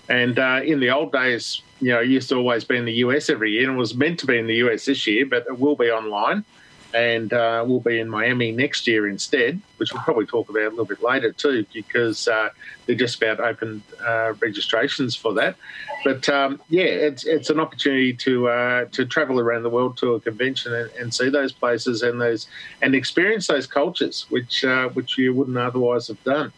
And 0.10 0.38
uh, 0.38 0.62
in 0.64 0.80
the 0.80 0.92
old 0.92 1.12
days, 1.12 1.62
you 1.82 1.90
know, 1.90 2.00
I 2.00 2.04
used 2.04 2.30
to 2.30 2.36
always 2.36 2.64
be 2.64 2.78
in 2.78 2.86
the 2.86 2.94
US 2.94 3.30
every 3.30 3.52
year, 3.52 3.68
and 3.68 3.78
it 3.78 3.80
was 3.80 3.96
meant 3.96 4.20
to 4.20 4.28
be 4.28 4.38
in 4.38 4.46
the 4.46 4.56
US 4.68 4.86
this 4.86 5.08
year, 5.08 5.26
but 5.26 5.46
it 5.48 5.60
will 5.60 5.76
be 5.76 5.90
online 5.90 6.46
and 6.94 7.34
uh, 7.34 7.64
we'll 7.68 7.80
be 7.80 8.00
in 8.00 8.10
Miami 8.10 8.52
next 8.52 8.88
year 8.88 9.08
instead, 9.08 9.62
which 9.78 9.94
we'll 9.94 10.04
probably 10.04 10.26
talk 10.26 10.50
about 10.50 10.64
a 10.64 10.70
little 10.70 10.86
bit 10.86 11.04
later 11.04 11.32
too, 11.32 11.66
because 11.74 12.28
uh, 12.28 12.50
they're 12.86 12.96
just 12.96 13.22
about 13.22 13.40
open 13.40 13.84
uh, 14.06 14.34
registrations 14.40 15.16
for 15.16 15.34
that. 15.34 15.56
But 16.04 16.30
um, 16.30 16.62
yeah, 16.70 16.84
it's 16.84 17.26
it's 17.26 17.50
an 17.50 17.60
opportunity 17.60 18.14
to 18.14 18.48
uh, 18.48 18.86
to 18.92 19.06
travel 19.06 19.40
around 19.40 19.64
the 19.64 19.70
world 19.70 19.98
to 19.98 20.14
a 20.14 20.20
convention 20.20 20.74
and, 20.74 20.92
and, 20.92 21.14
see 21.14 21.30
those 21.30 21.52
places 21.52 22.02
and 22.04 22.22
those 22.22 22.48
and 22.82 22.96
experience 22.96 23.48
those 23.48 23.68
cultures, 23.68 24.26
which 24.30 24.64
uh, 24.64 24.90
which 24.90 25.18
you 25.18 25.34
wouldn't 25.34 25.58
otherwise 25.58 26.08
have 26.08 26.24
done. 26.24 26.54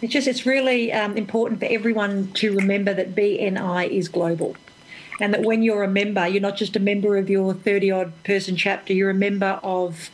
It's 0.00 0.12
just 0.12 0.26
it's 0.26 0.46
really 0.46 0.92
um, 0.92 1.16
important 1.16 1.60
for 1.60 1.66
everyone 1.66 2.32
to 2.34 2.56
remember 2.56 2.94
that 2.94 3.14
BNI 3.14 3.88
is 3.88 4.08
global 4.08 4.56
and 5.20 5.34
that 5.34 5.42
when 5.42 5.62
you're 5.62 5.82
a 5.82 5.88
member, 5.88 6.26
you're 6.26 6.40
not 6.40 6.56
just 6.56 6.76
a 6.76 6.80
member 6.80 7.16
of 7.16 7.28
your 7.28 7.54
30 7.54 7.90
odd 7.90 8.24
person 8.24 8.56
chapter, 8.56 8.92
you're 8.92 9.10
a 9.10 9.14
member 9.14 9.60
of 9.62 10.10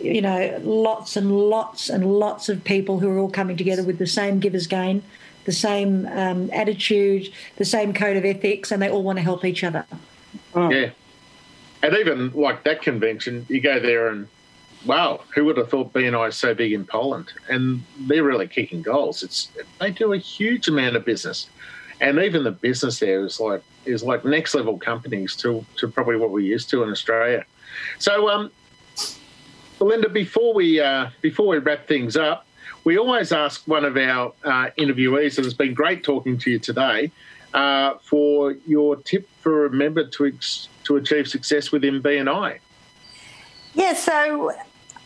you 0.00 0.20
know 0.20 0.58
lots 0.62 1.16
and 1.16 1.32
lots 1.32 1.88
and 1.88 2.18
lots 2.18 2.48
of 2.48 2.64
people 2.64 2.98
who 2.98 3.08
are 3.08 3.18
all 3.18 3.30
coming 3.30 3.56
together 3.56 3.84
with 3.84 3.98
the 3.98 4.06
same 4.06 4.40
givers 4.40 4.66
gain 4.66 5.02
the 5.44 5.52
same 5.52 6.06
um, 6.06 6.50
attitude 6.52 7.32
the 7.56 7.64
same 7.64 7.92
code 7.92 8.16
of 8.16 8.24
ethics 8.24 8.70
and 8.70 8.80
they 8.80 8.88
all 8.88 9.02
want 9.02 9.18
to 9.18 9.22
help 9.22 9.44
each 9.44 9.64
other. 9.64 9.84
Oh. 10.54 10.70
yeah. 10.70 10.90
And 11.82 11.96
even 11.96 12.30
like 12.32 12.64
that 12.64 12.82
convention 12.82 13.46
you 13.48 13.60
go 13.60 13.80
there 13.80 14.08
and 14.08 14.28
wow 14.86 15.20
who 15.34 15.44
would 15.44 15.56
have 15.56 15.68
thought 15.68 15.92
bni 15.92 16.28
is 16.28 16.36
so 16.36 16.54
big 16.54 16.72
in 16.72 16.84
poland? 16.84 17.32
And 17.48 17.82
they're 17.98 18.24
really 18.24 18.48
kicking 18.48 18.82
goals. 18.82 19.22
It's 19.22 19.50
they 19.80 19.90
do 19.90 20.12
a 20.12 20.18
huge 20.18 20.68
amount 20.68 20.96
of 20.96 21.04
business 21.04 21.48
and 22.02 22.18
even 22.18 22.42
the 22.42 22.50
business 22.50 22.98
there 22.98 23.24
is 23.24 23.40
like 23.40 23.62
is 23.86 24.02
like 24.02 24.24
next 24.24 24.54
level 24.54 24.76
companies 24.76 25.34
to 25.36 25.64
to 25.76 25.88
probably 25.88 26.16
what 26.16 26.30
we're 26.30 26.40
used 26.40 26.68
to 26.70 26.82
in 26.82 26.90
Australia. 26.90 27.46
So, 27.98 28.28
um, 28.28 28.50
Belinda, 29.78 30.08
before 30.08 30.52
we 30.52 30.80
uh, 30.80 31.10
before 31.22 31.46
we 31.46 31.58
wrap 31.58 31.86
things 31.86 32.16
up, 32.16 32.44
we 32.84 32.98
always 32.98 33.32
ask 33.32 33.66
one 33.66 33.84
of 33.84 33.96
our 33.96 34.32
uh, 34.44 34.70
interviewees, 34.76 35.38
and 35.38 35.46
it's 35.46 35.54
been 35.54 35.74
great 35.74 36.02
talking 36.02 36.36
to 36.38 36.50
you 36.50 36.58
today, 36.58 37.12
uh, 37.54 37.94
for 38.02 38.52
your 38.66 38.96
tip 38.96 39.28
for 39.40 39.66
a 39.66 39.70
member 39.70 40.06
to 40.08 40.26
ex- 40.26 40.68
to 40.84 40.96
achieve 40.96 41.28
success 41.28 41.70
within 41.70 42.02
BNI. 42.02 42.58
Yeah, 43.74 43.94
so 43.94 44.50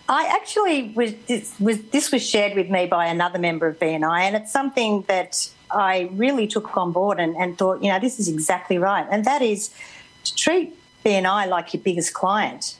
I 0.09 0.25
actually 0.27 0.93
was 0.97 1.13
this, 1.27 1.61
was 1.61 1.83
this 1.83 2.11
was 2.11 2.27
shared 2.27 2.57
with 2.57 2.71
me 2.71 2.87
by 2.87 3.07
another 3.07 3.39
member 3.39 3.67
of 3.67 3.79
BNI, 3.79 4.21
and 4.23 4.35
it's 4.35 4.51
something 4.51 5.03
that 5.09 5.51
I 5.71 6.09
really 6.13 6.47
took 6.47 6.77
on 6.77 6.93
board 6.93 7.19
and, 7.19 7.37
and 7.37 7.59
thought, 7.59 7.83
you 7.83 7.91
know, 7.91 7.99
this 7.99 8.19
is 8.21 8.29
exactly 8.29 8.79
right. 8.79 9.07
And 9.11 9.25
that 9.25 9.43
is 9.43 9.71
to 10.25 10.35
treat 10.35 10.75
BNI 11.05 11.49
like 11.49 11.75
your 11.75 11.83
biggest 11.83 12.15
client. 12.15 12.79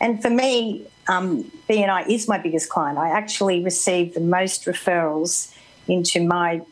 And 0.00 0.20
for 0.20 0.30
me, 0.30 0.86
um, 1.08 1.44
BNI 1.68 2.08
is 2.08 2.28
my 2.28 2.38
biggest 2.38 2.68
client. 2.68 2.98
I 2.98 3.10
actually 3.10 3.62
receive 3.62 4.14
the 4.14 4.20
most 4.20 4.64
referrals 4.64 5.54
into 5.88 6.24
my, 6.24 6.62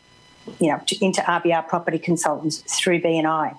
you 0.59 0.69
know, 0.69 0.81
into 1.01 1.21
RBR 1.23 1.69
property 1.69 1.99
consultants 1.99 2.59
through 2.79 3.01
BNI. 3.01 3.57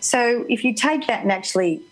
So 0.00 0.46
if 0.48 0.64
you 0.64 0.74
take 0.74 1.06
that 1.08 1.22
and 1.22 1.32
actually 1.32 1.82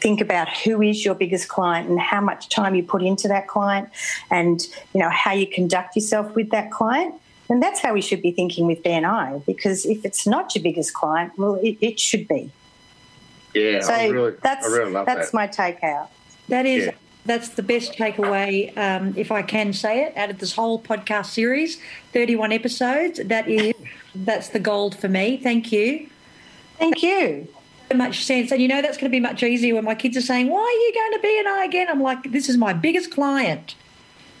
think 0.00 0.20
about 0.20 0.48
who 0.48 0.82
is 0.82 1.04
your 1.04 1.14
biggest 1.14 1.48
client 1.48 1.88
and 1.88 1.98
how 1.98 2.20
much 2.20 2.48
time 2.48 2.74
you 2.74 2.82
put 2.82 3.02
into 3.02 3.28
that 3.28 3.48
client 3.48 3.88
and 4.30 4.66
you 4.92 5.00
know 5.00 5.08
how 5.08 5.32
you 5.32 5.46
conduct 5.46 5.96
yourself 5.96 6.34
with 6.34 6.50
that 6.50 6.70
client 6.70 7.14
and 7.48 7.62
that's 7.62 7.80
how 7.80 7.92
we 7.92 8.00
should 8.00 8.22
be 8.22 8.30
thinking 8.30 8.66
with 8.66 8.82
BNI, 8.82 9.44
because 9.44 9.84
if 9.84 10.04
it's 10.04 10.26
not 10.26 10.54
your 10.54 10.62
biggest 10.62 10.94
client, 10.94 11.32
well, 11.36 11.56
it, 11.56 11.76
it 11.80 12.00
should 12.00 12.26
be. 12.26 12.50
Yeah, 13.54 13.80
so 13.80 13.92
I 13.92 14.08
really, 14.08 14.34
that's, 14.42 14.66
I 14.66 14.70
really 14.70 14.92
love 14.92 15.06
that's 15.06 15.30
that. 15.30 15.34
my 15.34 15.46
takeout. 15.46 16.08
That 16.48 16.66
is, 16.66 16.86
yeah. 16.86 16.92
that's 17.26 17.50
the 17.50 17.62
best 17.62 17.92
takeaway, 17.92 18.76
um, 18.76 19.14
if 19.16 19.30
I 19.30 19.42
can 19.42 19.72
say 19.72 20.04
it, 20.04 20.16
out 20.16 20.30
of 20.30 20.38
this 20.38 20.54
whole 20.54 20.80
podcast 20.80 21.26
series, 21.26 21.78
31 22.12 22.52
episodes. 22.52 23.20
That 23.22 23.46
is, 23.48 23.74
that's 24.14 24.48
the 24.48 24.60
gold 24.60 24.96
for 24.96 25.08
me. 25.08 25.36
Thank 25.36 25.70
you. 25.70 26.08
Thank 26.78 27.02
you. 27.02 27.46
So 27.90 27.98
much 27.98 28.24
sense, 28.24 28.50
and 28.50 28.62
you 28.62 28.68
know 28.68 28.80
that's 28.80 28.96
going 28.96 29.10
to 29.10 29.14
be 29.14 29.20
much 29.20 29.42
easier 29.42 29.74
when 29.74 29.84
my 29.84 29.94
kids 29.94 30.16
are 30.16 30.22
saying, 30.22 30.48
"Why 30.48 30.60
are 30.60 30.70
you 30.70 30.92
going 30.94 31.20
to 31.20 31.28
BNI 31.28 31.66
again?" 31.66 31.86
I'm 31.90 32.02
like, 32.02 32.32
"This 32.32 32.48
is 32.48 32.56
my 32.56 32.72
biggest 32.72 33.10
client." 33.10 33.74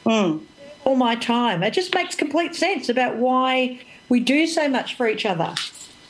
Mm 0.06 0.40
all 0.84 0.96
my 0.96 1.14
time. 1.16 1.62
It 1.62 1.72
just 1.72 1.94
makes 1.94 2.14
complete 2.14 2.54
sense 2.54 2.88
about 2.88 3.16
why 3.16 3.80
we 4.08 4.20
do 4.20 4.46
so 4.46 4.68
much 4.68 4.96
for 4.96 5.08
each 5.08 5.26
other. 5.26 5.54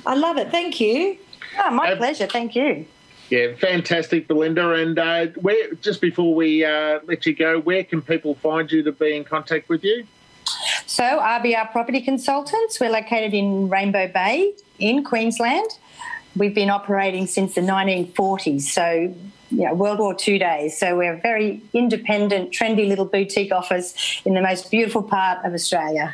I 0.06 0.14
love 0.14 0.36
it. 0.36 0.50
Thank 0.50 0.80
you. 0.80 1.18
Oh, 1.58 1.70
my 1.70 1.92
uh, 1.92 1.96
pleasure. 1.96 2.26
Thank 2.26 2.54
you. 2.54 2.86
Yeah, 3.30 3.54
fantastic, 3.56 4.28
Belinda. 4.28 4.72
And 4.72 4.98
uh, 4.98 5.26
where 5.40 5.74
just 5.74 6.00
before 6.00 6.34
we 6.34 6.64
uh, 6.64 7.00
let 7.04 7.24
you 7.26 7.34
go, 7.34 7.60
where 7.60 7.84
can 7.84 8.02
people 8.02 8.34
find 8.36 8.70
you 8.70 8.82
to 8.82 8.92
be 8.92 9.16
in 9.16 9.24
contact 9.24 9.68
with 9.68 9.82
you? 9.82 10.06
So, 10.86 11.02
RBR 11.04 11.72
Property 11.72 12.00
Consultants. 12.00 12.78
We're 12.78 12.90
located 12.90 13.32
in 13.32 13.68
Rainbow 13.70 14.08
Bay 14.08 14.52
in 14.78 15.02
Queensland. 15.04 15.70
We've 16.36 16.54
been 16.54 16.70
operating 16.70 17.26
since 17.26 17.54
the 17.54 17.60
1940s, 17.60 18.62
so 18.62 19.14
you 19.54 19.64
know, 19.64 19.74
World 19.74 20.00
War 20.00 20.16
II 20.26 20.38
days. 20.38 20.76
So 20.76 20.96
we're 20.96 21.14
a 21.14 21.20
very 21.20 21.62
independent, 21.72 22.50
trendy 22.50 22.88
little 22.88 23.04
boutique 23.04 23.52
office 23.52 24.20
in 24.24 24.34
the 24.34 24.42
most 24.42 24.70
beautiful 24.70 25.02
part 25.02 25.44
of 25.44 25.54
Australia. 25.54 26.12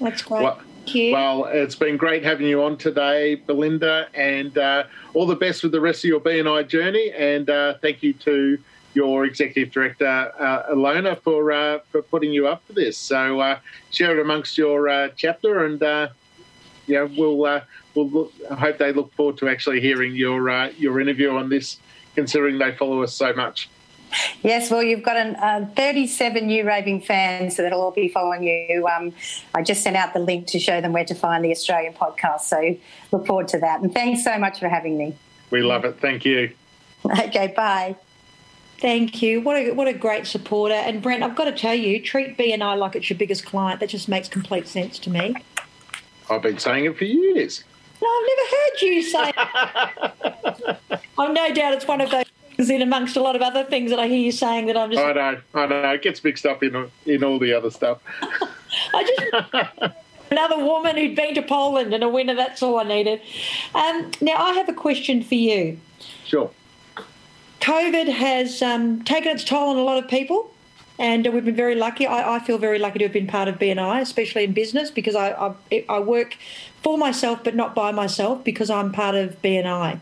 That's 0.00 0.22
great. 0.22 0.44
Well, 0.44 0.60
well, 1.12 1.44
it's 1.44 1.74
been 1.74 1.96
great 1.96 2.24
having 2.24 2.46
you 2.46 2.62
on 2.62 2.76
today, 2.76 3.34
Belinda, 3.34 4.08
and 4.14 4.56
uh, 4.56 4.84
all 5.14 5.26
the 5.26 5.36
best 5.36 5.62
with 5.62 5.72
the 5.72 5.80
rest 5.80 6.04
of 6.04 6.08
your 6.08 6.20
BNI 6.20 6.66
journey. 6.68 7.12
And 7.12 7.50
uh, 7.50 7.74
thank 7.82 8.02
you 8.02 8.12
to 8.14 8.58
your 8.94 9.24
executive 9.24 9.72
director, 9.72 10.32
uh, 10.38 10.74
Alona, 10.74 11.20
for 11.20 11.52
uh, 11.52 11.80
for 11.90 12.02
putting 12.02 12.32
you 12.32 12.48
up 12.48 12.64
for 12.66 12.72
this. 12.72 12.96
So 12.96 13.40
uh, 13.40 13.58
share 13.90 14.18
it 14.18 14.22
amongst 14.22 14.56
your 14.56 14.88
uh, 14.88 15.08
chapter, 15.16 15.64
and 15.64 15.80
you 16.86 16.94
know, 16.94 17.10
we'll 17.16 17.62
we'll 17.94 18.08
look, 18.08 18.32
I 18.50 18.54
hope 18.54 18.78
they 18.78 18.92
look 18.92 19.12
forward 19.14 19.38
to 19.38 19.48
actually 19.48 19.80
hearing 19.80 20.14
your 20.14 20.48
uh, 20.48 20.70
your 20.78 21.00
interview 21.00 21.30
on 21.30 21.48
this, 21.48 21.78
considering 22.14 22.58
they 22.58 22.74
follow 22.74 23.02
us 23.02 23.14
so 23.14 23.32
much. 23.32 23.68
Yes, 24.42 24.70
well, 24.70 24.82
you've 24.82 25.04
got 25.04 25.16
an, 25.16 25.36
uh, 25.36 25.68
37 25.76 26.44
new 26.44 26.66
raving 26.66 27.00
fans 27.00 27.56
that'll 27.56 27.80
all 27.80 27.92
be 27.92 28.08
following 28.08 28.42
you. 28.42 28.88
Um, 28.88 29.12
I 29.54 29.62
just 29.62 29.84
sent 29.84 29.94
out 29.94 30.14
the 30.14 30.18
link 30.18 30.48
to 30.48 30.58
show 30.58 30.80
them 30.80 30.92
where 30.92 31.04
to 31.04 31.14
find 31.14 31.44
the 31.44 31.52
Australian 31.52 31.92
podcast, 31.92 32.40
so 32.40 32.76
look 33.12 33.26
forward 33.26 33.48
to 33.48 33.58
that. 33.60 33.80
And 33.82 33.94
thanks 33.94 34.24
so 34.24 34.36
much 34.38 34.58
for 34.58 34.68
having 34.68 34.98
me. 34.98 35.14
We 35.50 35.62
love 35.62 35.84
it. 35.84 36.00
Thank 36.00 36.24
you. 36.24 36.52
Okay, 37.18 37.54
bye. 37.56 37.96
Thank 38.78 39.22
you. 39.22 39.40
What 39.40 39.56
a 39.56 39.72
what 39.72 39.88
a 39.88 39.94
great 39.94 40.26
supporter. 40.26 40.74
And 40.74 41.00
Brent, 41.00 41.22
I've 41.22 41.34
got 41.34 41.44
to 41.44 41.52
tell 41.52 41.74
you, 41.74 41.98
treat 42.02 42.36
BNI 42.36 42.76
like 42.78 42.94
it's 42.94 43.08
your 43.08 43.18
biggest 43.18 43.46
client. 43.46 43.80
That 43.80 43.88
just 43.88 44.06
makes 44.06 44.28
complete 44.28 44.66
sense 44.66 44.98
to 45.00 45.10
me. 45.10 45.34
I've 46.30 46.42
been 46.42 46.58
saying 46.58 46.84
it 46.84 46.96
for 46.98 47.04
years. 47.04 47.64
No, 48.02 48.08
I've 48.08 48.28
never 48.28 48.48
heard 48.56 48.80
you 48.82 49.02
say. 49.02 49.32
I've 51.18 51.32
no 51.32 51.54
doubt 51.54 51.74
it's 51.74 51.86
one 51.86 52.00
of 52.00 52.10
those 52.10 52.24
things 52.56 52.70
in 52.70 52.82
amongst 52.82 53.16
a 53.16 53.20
lot 53.20 53.36
of 53.36 53.42
other 53.42 53.64
things 53.64 53.90
that 53.90 53.98
I 53.98 54.08
hear 54.08 54.18
you 54.18 54.32
saying 54.32 54.66
that 54.66 54.76
I'm 54.76 54.90
just. 54.90 55.02
I 55.02 55.12
know, 55.12 55.40
I 55.54 55.66
know. 55.66 55.90
It 55.92 56.02
gets 56.02 56.22
mixed 56.22 56.46
up 56.46 56.62
in 56.62 56.90
in 57.06 57.24
all 57.24 57.38
the 57.38 57.52
other 57.52 57.70
stuff. 57.70 58.00
I 58.94 59.04
just 59.04 59.94
another 60.30 60.58
woman 60.58 60.96
who'd 60.96 61.16
been 61.16 61.34
to 61.34 61.42
Poland 61.42 61.92
and 61.92 62.02
a 62.02 62.08
winner. 62.08 62.34
That's 62.34 62.62
all 62.62 62.78
I 62.78 62.84
needed. 62.84 63.20
Um, 63.74 64.10
now 64.20 64.36
I 64.36 64.52
have 64.52 64.68
a 64.68 64.74
question 64.74 65.22
for 65.22 65.34
you. 65.34 65.78
Sure. 66.24 66.50
COVID 67.60 68.08
has 68.08 68.62
um, 68.62 69.04
taken 69.04 69.32
its 69.32 69.44
toll 69.44 69.70
on 69.70 69.76
a 69.76 69.82
lot 69.82 70.02
of 70.02 70.08
people, 70.08 70.50
and 71.00 71.26
we've 71.32 71.46
been 71.46 71.56
very 71.56 71.74
lucky. 71.74 72.06
I, 72.06 72.36
I, 72.36 72.38
feel 72.40 72.58
very 72.58 72.78
lucky 72.78 72.98
to 72.98 73.06
have 73.06 73.12
been 73.12 73.26
part 73.26 73.48
of 73.48 73.58
BNI, 73.58 74.02
especially 74.02 74.44
in 74.44 74.52
business, 74.52 74.90
because 74.90 75.16
I, 75.16 75.30
I, 75.32 75.84
I 75.88 75.98
work 75.98 76.36
for 76.82 76.98
myself 76.98 77.42
but 77.42 77.56
not 77.56 77.74
by 77.74 77.90
myself 77.90 78.44
because 78.44 78.68
I'm 78.68 78.92
part 78.92 79.14
of 79.14 79.40
BNI. 79.40 79.98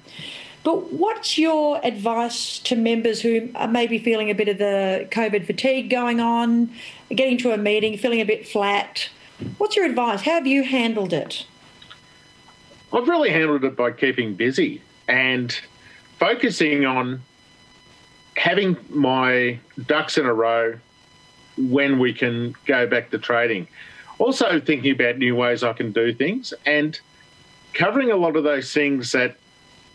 But 0.64 0.92
what's 0.92 1.38
your 1.38 1.80
advice 1.86 2.58
to 2.58 2.74
members 2.74 3.22
who 3.22 3.48
are 3.54 3.68
maybe 3.68 4.00
feeling 4.00 4.28
a 4.28 4.34
bit 4.34 4.48
of 4.48 4.58
the 4.58 5.06
COVID 5.12 5.46
fatigue 5.46 5.88
going 5.88 6.18
on, 6.18 6.72
getting 7.10 7.38
to 7.38 7.52
a 7.52 7.56
meeting, 7.56 7.96
feeling 7.96 8.20
a 8.20 8.26
bit 8.26 8.46
flat? 8.46 9.08
What's 9.58 9.76
your 9.76 9.86
advice? 9.86 10.22
How 10.22 10.32
have 10.32 10.48
you 10.48 10.64
handled 10.64 11.12
it? 11.12 11.46
I've 12.92 13.06
really 13.06 13.30
handled 13.30 13.62
it 13.62 13.76
by 13.76 13.92
keeping 13.92 14.34
busy 14.34 14.82
and 15.06 15.56
focusing 16.18 16.84
on 16.84 17.22
having 18.36 18.76
my 18.90 19.60
ducks 19.86 20.18
in 20.18 20.26
a 20.26 20.34
row 20.34 20.80
when 21.58 21.98
we 21.98 22.12
can 22.12 22.54
go 22.66 22.86
back 22.86 23.10
to 23.10 23.18
trading. 23.18 23.66
Also, 24.18 24.60
thinking 24.60 24.92
about 24.92 25.18
new 25.18 25.36
ways 25.36 25.62
I 25.62 25.72
can 25.72 25.92
do 25.92 26.12
things 26.12 26.52
and 26.66 26.98
covering 27.72 28.10
a 28.10 28.16
lot 28.16 28.36
of 28.36 28.44
those 28.44 28.72
things 28.72 29.12
that 29.12 29.36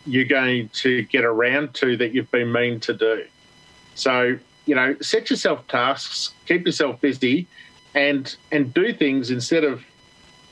you're 0.06 0.24
going 0.24 0.68
to 0.70 1.02
get 1.04 1.24
around 1.24 1.74
to 1.74 1.96
that 1.96 2.14
you've 2.14 2.30
been 2.30 2.52
mean 2.52 2.80
to 2.80 2.94
do. 2.94 3.24
So, 3.94 4.38
you 4.66 4.74
know, 4.74 4.96
set 5.00 5.30
yourself 5.30 5.66
tasks, 5.68 6.32
keep 6.46 6.66
yourself 6.66 7.00
busy, 7.00 7.46
and 7.94 8.34
and 8.50 8.74
do 8.74 8.92
things 8.92 9.30
instead 9.30 9.64
of 9.64 9.84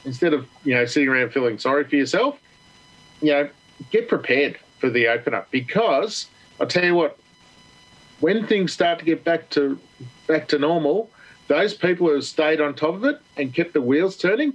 instead 0.05 0.33
of 0.33 0.47
you 0.65 0.75
know 0.75 0.85
sitting 0.85 1.09
around 1.09 1.33
feeling 1.33 1.59
sorry 1.59 1.85
for 1.85 1.97
yourself. 1.97 2.39
You 3.21 3.33
know, 3.33 3.49
get 3.91 4.09
prepared 4.09 4.59
for 4.79 4.91
the 4.91 5.09
open 5.09 5.35
up 5.35 5.51
because 5.51 6.27
I'll 6.61 6.67
tell 6.67 6.85
you 6.85 6.95
what, 6.95 7.19
when 8.23 8.47
things 8.47 8.73
start 8.73 9.01
to 9.01 9.05
get 9.05 9.25
back 9.25 9.51
to 9.51 9.79
back 10.27 10.49
to 10.49 10.59
normal, 10.59 11.11
those 11.49 11.75
people 11.75 12.07
who 12.07 12.15
have 12.15 12.25
stayed 12.25 12.61
on 12.61 12.75
top 12.75 12.95
of 12.95 13.05
it 13.05 13.21
and 13.37 13.53
kept 13.53 13.73
the 13.73 13.83
wheels 13.83 14.17
turning, 14.17 14.55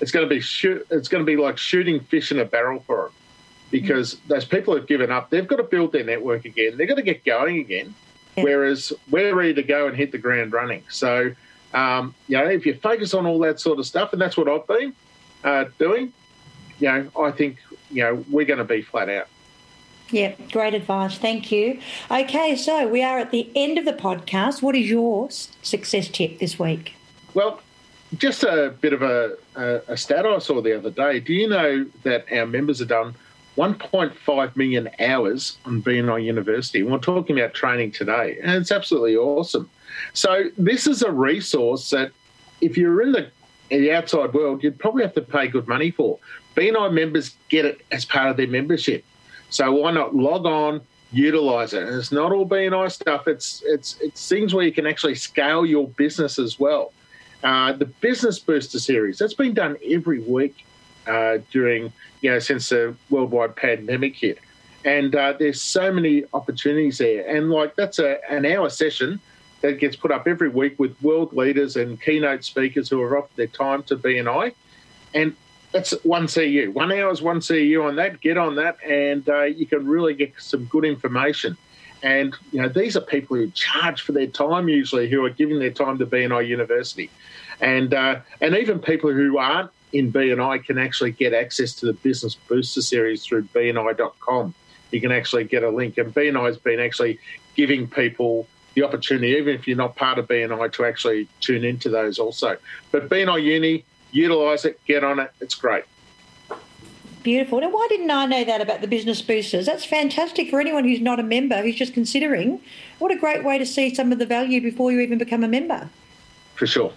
it's 0.00 0.12
going 0.12 0.26
to 0.26 0.32
be 0.32 0.40
shoot, 0.40 0.86
it's 0.90 1.08
going 1.08 1.24
to 1.24 1.26
be 1.26 1.36
like 1.36 1.58
shooting 1.58 2.00
fish 2.00 2.30
in 2.30 2.38
a 2.38 2.44
barrel 2.44 2.82
for 2.86 3.02
them, 3.02 3.12
because 3.70 4.14
mm. 4.14 4.28
those 4.28 4.44
people 4.44 4.76
have 4.76 4.86
given 4.86 5.10
up. 5.10 5.28
They've 5.30 5.46
got 5.46 5.56
to 5.56 5.64
build 5.64 5.92
their 5.92 6.04
network 6.04 6.44
again. 6.44 6.76
They've 6.76 6.88
got 6.88 6.94
to 6.94 7.02
get 7.02 7.24
going 7.24 7.58
again. 7.58 7.94
Yeah. 8.36 8.44
Whereas 8.44 8.92
we're 9.10 9.34
ready 9.34 9.54
to 9.54 9.62
go 9.62 9.88
and 9.88 9.96
hit 9.96 10.12
the 10.12 10.18
ground 10.18 10.52
running. 10.52 10.84
So, 10.88 11.32
um, 11.72 12.14
you 12.28 12.36
know, 12.36 12.46
if 12.46 12.64
you 12.64 12.74
focus 12.74 13.12
on 13.12 13.26
all 13.26 13.40
that 13.40 13.58
sort 13.60 13.80
of 13.80 13.86
stuff, 13.86 14.12
and 14.12 14.22
that's 14.22 14.36
what 14.36 14.48
I've 14.48 14.66
been 14.66 14.94
uh, 15.42 15.64
doing, 15.78 16.12
you 16.78 16.88
know, 16.88 17.10
I 17.20 17.32
think 17.32 17.58
you 17.90 18.04
know 18.04 18.24
we're 18.30 18.46
going 18.46 18.58
to 18.58 18.64
be 18.64 18.82
flat 18.82 19.08
out. 19.08 19.28
Yeah, 20.14 20.34
great 20.52 20.74
advice. 20.74 21.18
Thank 21.18 21.50
you. 21.50 21.80
Okay, 22.08 22.54
so 22.54 22.86
we 22.86 23.02
are 23.02 23.18
at 23.18 23.32
the 23.32 23.50
end 23.56 23.78
of 23.78 23.84
the 23.84 23.92
podcast. 23.92 24.62
What 24.62 24.76
is 24.76 24.88
your 24.88 25.28
success 25.28 26.06
tip 26.06 26.38
this 26.38 26.56
week? 26.56 26.94
Well, 27.34 27.60
just 28.16 28.44
a 28.44 28.72
bit 28.80 28.92
of 28.92 29.02
a, 29.02 29.36
a, 29.56 29.80
a 29.88 29.96
stat 29.96 30.24
I 30.24 30.38
saw 30.38 30.62
the 30.62 30.78
other 30.78 30.90
day. 30.90 31.18
Do 31.18 31.34
you 31.34 31.48
know 31.48 31.84
that 32.04 32.26
our 32.32 32.46
members 32.46 32.78
have 32.78 32.86
done 32.86 33.16
1.5 33.56 34.54
million 34.54 34.88
hours 35.00 35.58
on 35.64 35.82
BNI 35.82 36.22
University? 36.22 36.78
And 36.78 36.92
we're 36.92 36.98
talking 36.98 37.40
about 37.40 37.52
training 37.52 37.90
today, 37.90 38.38
and 38.40 38.52
it's 38.52 38.70
absolutely 38.70 39.16
awesome. 39.16 39.68
So, 40.12 40.44
this 40.56 40.86
is 40.86 41.02
a 41.02 41.10
resource 41.10 41.90
that 41.90 42.12
if 42.60 42.76
you're 42.76 43.02
in 43.02 43.10
the, 43.10 43.32
in 43.70 43.80
the 43.80 43.90
outside 43.90 44.32
world, 44.32 44.62
you'd 44.62 44.78
probably 44.78 45.02
have 45.02 45.14
to 45.14 45.22
pay 45.22 45.48
good 45.48 45.66
money 45.66 45.90
for. 45.90 46.20
BNI 46.54 46.92
members 46.92 47.34
get 47.48 47.64
it 47.64 47.84
as 47.90 48.04
part 48.04 48.28
of 48.28 48.36
their 48.36 48.46
membership. 48.46 49.04
So 49.54 49.70
why 49.70 49.92
not 49.92 50.16
log 50.16 50.46
on, 50.46 50.80
utilize 51.12 51.74
it? 51.74 51.84
And 51.84 51.96
it's 51.96 52.10
not 52.10 52.32
all 52.32 52.44
BNI 52.44 52.90
stuff. 52.90 53.28
It's 53.28 53.62
it's 53.64 53.96
it's 54.00 54.28
things 54.28 54.52
where 54.52 54.66
you 54.66 54.72
can 54.72 54.84
actually 54.84 55.14
scale 55.14 55.64
your 55.64 55.86
business 55.86 56.40
as 56.40 56.58
well. 56.58 56.92
Uh, 57.44 57.72
the 57.72 57.84
Business 57.86 58.40
Booster 58.40 58.80
series 58.80 59.16
that's 59.16 59.34
been 59.34 59.54
done 59.54 59.76
every 59.88 60.18
week 60.18 60.66
uh, 61.06 61.38
during 61.52 61.92
you 62.20 62.32
know 62.32 62.40
since 62.40 62.70
the 62.70 62.96
worldwide 63.10 63.54
pandemic 63.54 64.16
hit, 64.16 64.40
and 64.84 65.14
uh, 65.14 65.34
there's 65.38 65.62
so 65.62 65.92
many 65.92 66.24
opportunities 66.34 66.98
there. 66.98 67.24
And 67.24 67.48
like 67.50 67.76
that's 67.76 68.00
a 68.00 68.18
an 68.28 68.44
hour 68.44 68.68
session 68.70 69.20
that 69.60 69.78
gets 69.78 69.94
put 69.94 70.10
up 70.10 70.26
every 70.26 70.48
week 70.48 70.80
with 70.80 71.00
world 71.00 71.32
leaders 71.32 71.76
and 71.76 72.02
keynote 72.02 72.42
speakers 72.42 72.90
who 72.90 73.00
are 73.00 73.18
offered 73.18 73.36
their 73.36 73.46
time 73.46 73.84
to 73.84 73.96
BNI. 73.96 74.52
And 75.14 75.36
that's 75.74 75.90
one 76.04 76.28
CU. 76.28 76.70
One 76.72 76.92
hour 76.92 77.10
is 77.10 77.20
one 77.20 77.40
CU 77.40 77.82
on 77.82 77.96
that. 77.96 78.20
Get 78.20 78.38
on 78.38 78.54
that, 78.54 78.78
and 78.86 79.28
uh, 79.28 79.42
you 79.42 79.66
can 79.66 79.84
really 79.84 80.14
get 80.14 80.32
some 80.38 80.66
good 80.66 80.84
information. 80.84 81.56
And 82.00 82.32
you 82.52 82.62
know, 82.62 82.68
these 82.68 82.96
are 82.96 83.00
people 83.00 83.36
who 83.36 83.50
charge 83.50 84.00
for 84.02 84.12
their 84.12 84.28
time 84.28 84.68
usually, 84.68 85.10
who 85.10 85.24
are 85.24 85.30
giving 85.30 85.58
their 85.58 85.72
time 85.72 85.98
to 85.98 86.06
BNI 86.06 86.46
University, 86.46 87.10
and 87.60 87.92
uh, 87.92 88.20
and 88.40 88.54
even 88.54 88.78
people 88.78 89.12
who 89.12 89.36
aren't 89.36 89.70
in 89.92 90.12
BNI 90.12 90.64
can 90.64 90.78
actually 90.78 91.10
get 91.10 91.34
access 91.34 91.74
to 91.74 91.86
the 91.86 91.92
Business 91.92 92.36
Booster 92.36 92.80
series 92.80 93.24
through 93.24 93.42
BNI.com. 93.46 94.54
You 94.92 95.00
can 95.00 95.10
actually 95.10 95.42
get 95.42 95.64
a 95.64 95.70
link, 95.70 95.98
and 95.98 96.14
BNI 96.14 96.46
has 96.46 96.56
been 96.56 96.78
actually 96.78 97.18
giving 97.56 97.88
people 97.88 98.46
the 98.74 98.84
opportunity, 98.84 99.32
even 99.32 99.56
if 99.56 99.66
you're 99.66 99.76
not 99.76 99.96
part 99.96 100.20
of 100.20 100.28
BNI, 100.28 100.72
to 100.74 100.84
actually 100.84 101.26
tune 101.40 101.64
into 101.64 101.88
those 101.88 102.20
also. 102.20 102.58
But 102.92 103.08
BNI 103.08 103.42
Uni 103.42 103.84
utilize 104.14 104.64
it, 104.64 104.80
get 104.86 105.04
on 105.04 105.18
it. 105.18 105.30
It's 105.40 105.54
great. 105.54 105.84
Beautiful. 107.22 107.60
Now, 107.60 107.70
why 107.70 107.86
didn't 107.88 108.10
I 108.10 108.26
know 108.26 108.44
that 108.44 108.60
about 108.60 108.82
the 108.82 108.86
business 108.86 109.22
boosters? 109.22 109.66
That's 109.66 109.84
fantastic 109.84 110.50
for 110.50 110.60
anyone 110.60 110.84
who's 110.84 111.00
not 111.00 111.18
a 111.18 111.22
member, 111.22 111.62
who's 111.62 111.74
just 111.74 111.94
considering. 111.94 112.60
What 112.98 113.10
a 113.10 113.16
great 113.16 113.42
way 113.42 113.56
to 113.56 113.64
see 113.64 113.94
some 113.94 114.12
of 114.12 114.18
the 114.18 114.26
value 114.26 114.60
before 114.60 114.92
you 114.92 115.00
even 115.00 115.16
become 115.16 115.42
a 115.42 115.48
member. 115.48 115.88
For 116.54 116.66
sure. 116.66 116.92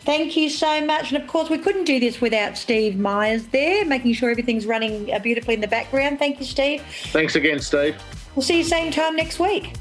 Thank 0.00 0.36
you 0.36 0.50
so 0.50 0.84
much. 0.84 1.12
And 1.12 1.22
of 1.22 1.28
course, 1.28 1.50
we 1.50 1.58
couldn't 1.58 1.84
do 1.84 2.00
this 2.00 2.20
without 2.20 2.56
Steve 2.58 2.98
Myers 2.98 3.46
there, 3.48 3.84
making 3.84 4.14
sure 4.14 4.30
everything's 4.30 4.66
running 4.66 5.12
uh, 5.12 5.18
beautifully 5.18 5.54
in 5.54 5.60
the 5.60 5.68
background. 5.68 6.18
Thank 6.18 6.40
you, 6.40 6.46
Steve. 6.46 6.82
Thanks 7.12 7.36
again, 7.36 7.60
Steve. 7.60 7.96
We'll 8.34 8.42
see 8.42 8.58
you 8.58 8.64
same 8.64 8.90
time 8.90 9.14
next 9.14 9.38
week. 9.38 9.74